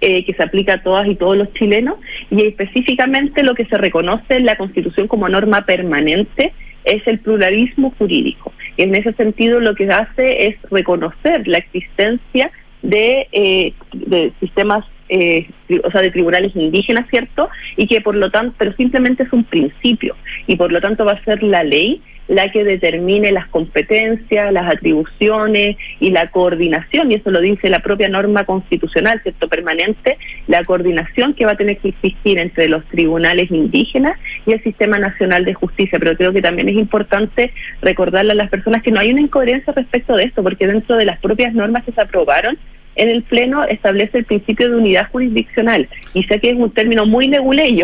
[0.01, 1.97] eh, que se aplica a todas y todos los chilenos,
[2.29, 6.53] y específicamente lo que se reconoce en la Constitución como norma permanente
[6.85, 8.53] es el pluralismo jurídico.
[8.77, 12.51] Y en ese sentido lo que hace es reconocer la existencia
[12.81, 15.49] de, eh, de sistemas, eh,
[15.83, 17.49] o sea, de tribunales indígenas, ¿cierto?
[17.75, 20.15] Y que por lo tanto, pero simplemente es un principio,
[20.47, 24.71] y por lo tanto va a ser la ley la que determine las competencias, las
[24.71, 29.49] atribuciones y la coordinación, y eso lo dice la propia norma constitucional, ¿cierto?
[29.49, 34.63] Permanente, la coordinación que va a tener que existir entre los tribunales indígenas y el
[34.63, 35.97] Sistema Nacional de Justicia.
[35.99, 37.51] Pero creo que también es importante
[37.81, 41.05] recordarle a las personas que no hay una incoherencia respecto de esto, porque dentro de
[41.05, 42.59] las propias normas que se aprobaron,
[42.99, 45.87] en el Pleno establece el principio de unidad jurisdiccional.
[46.13, 47.29] Y sé que es un término muy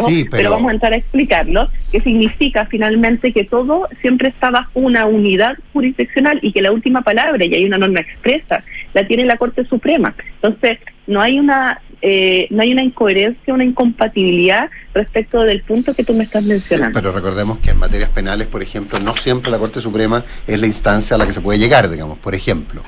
[0.05, 0.29] Sí, pero...
[0.29, 5.05] pero- vamos a entrar a explicarlo, que significa finalmente que todo siempre está bajo una
[5.05, 8.63] unidad jurisdiccional y que la última palabra, y hay una norma expresa,
[8.93, 10.13] la tiene la Corte Suprema.
[10.41, 16.03] Entonces, no hay una eh, no hay una incoherencia, una incompatibilidad respecto del punto que
[16.03, 16.93] tú me estás mencionando.
[16.93, 20.67] Pero recordemos que en materias penales, por ejemplo, no siempre la Corte Suprema es la
[20.67, 22.83] instancia a la que se puede llegar, digamos, por ejemplo.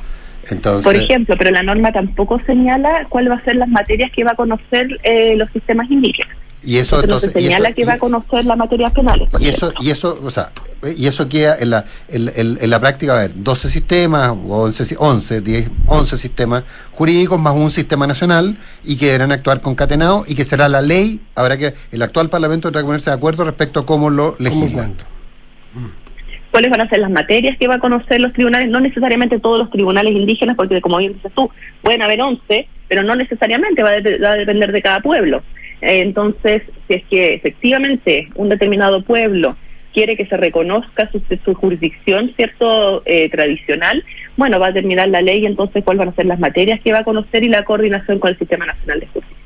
[0.49, 4.23] Entonces, Por ejemplo, pero la norma tampoco señala cuál va a ser las materias que
[4.23, 6.35] va a conocer eh, los sistemas indígenas.
[6.63, 9.29] y eso entonces se y señala eso- que va a conocer las materias penales.
[9.39, 9.69] y ejemplo.
[9.69, 10.51] eso y eso o sea
[10.95, 14.63] y eso queda en la en, en- en la práctica a ver 12 sistemas o
[14.63, 19.61] 11 si- 11 10 11 sistemas jurídicos más un sistema nacional y que deberán actuar
[19.61, 23.15] concatenados y que será la ley habrá que el actual parlamento tendrá que ponerse de
[23.15, 24.95] acuerdo respecto a cómo lo legislan
[26.57, 29.59] cuáles van a ser las materias que va a conocer los tribunales, no necesariamente todos
[29.59, 31.51] los tribunales indígenas, porque como bien dices tú,
[31.83, 35.43] pueden haber 11, pero no necesariamente va a, va a depender de cada pueblo.
[35.81, 39.55] Eh, entonces, si es que efectivamente un determinado pueblo
[39.93, 44.03] quiere que se reconozca su, su jurisdicción, ¿cierto?, eh, tradicional,
[44.35, 47.01] bueno, va a terminar la ley, entonces cuáles van a ser las materias que va
[47.01, 49.36] a conocer y la coordinación con el Sistema Nacional de Justicia.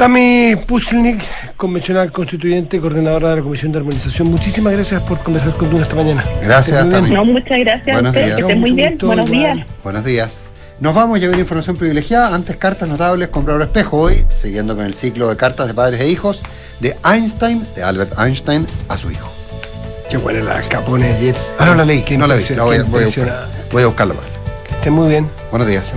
[0.00, 1.22] Tami Pusilnik,
[1.58, 4.30] convencional constituyente, coordinadora de la Comisión de Armonización.
[4.30, 6.24] Muchísimas gracias por conversar conmigo esta mañana.
[6.42, 6.90] Gracias, Que.
[6.90, 7.10] Tami.
[7.10, 8.36] No, muchas gracias a Buenos ustedes, días.
[8.36, 9.56] que estén muy bien, gusto, buenos igual.
[9.56, 9.66] días.
[9.84, 10.40] buenos días
[10.80, 12.34] nos vamos, llegó una información privilegiada.
[12.34, 13.98] Antes cartas notables, comprador espejo.
[14.00, 16.40] Hoy, siguiendo con el ciclo de cartas de padres e hijos,
[16.80, 19.30] de Einstein, de Albert Einstein, a su hijo.
[20.08, 21.34] Qué buena la capone ayer.
[21.58, 22.44] Ah, no la leí, Qué no la vi.
[22.56, 23.46] La voy, a- voy a.
[23.70, 24.14] Voy a buscarla.
[24.66, 25.28] Que esté muy bien.
[25.50, 25.92] Buenos días.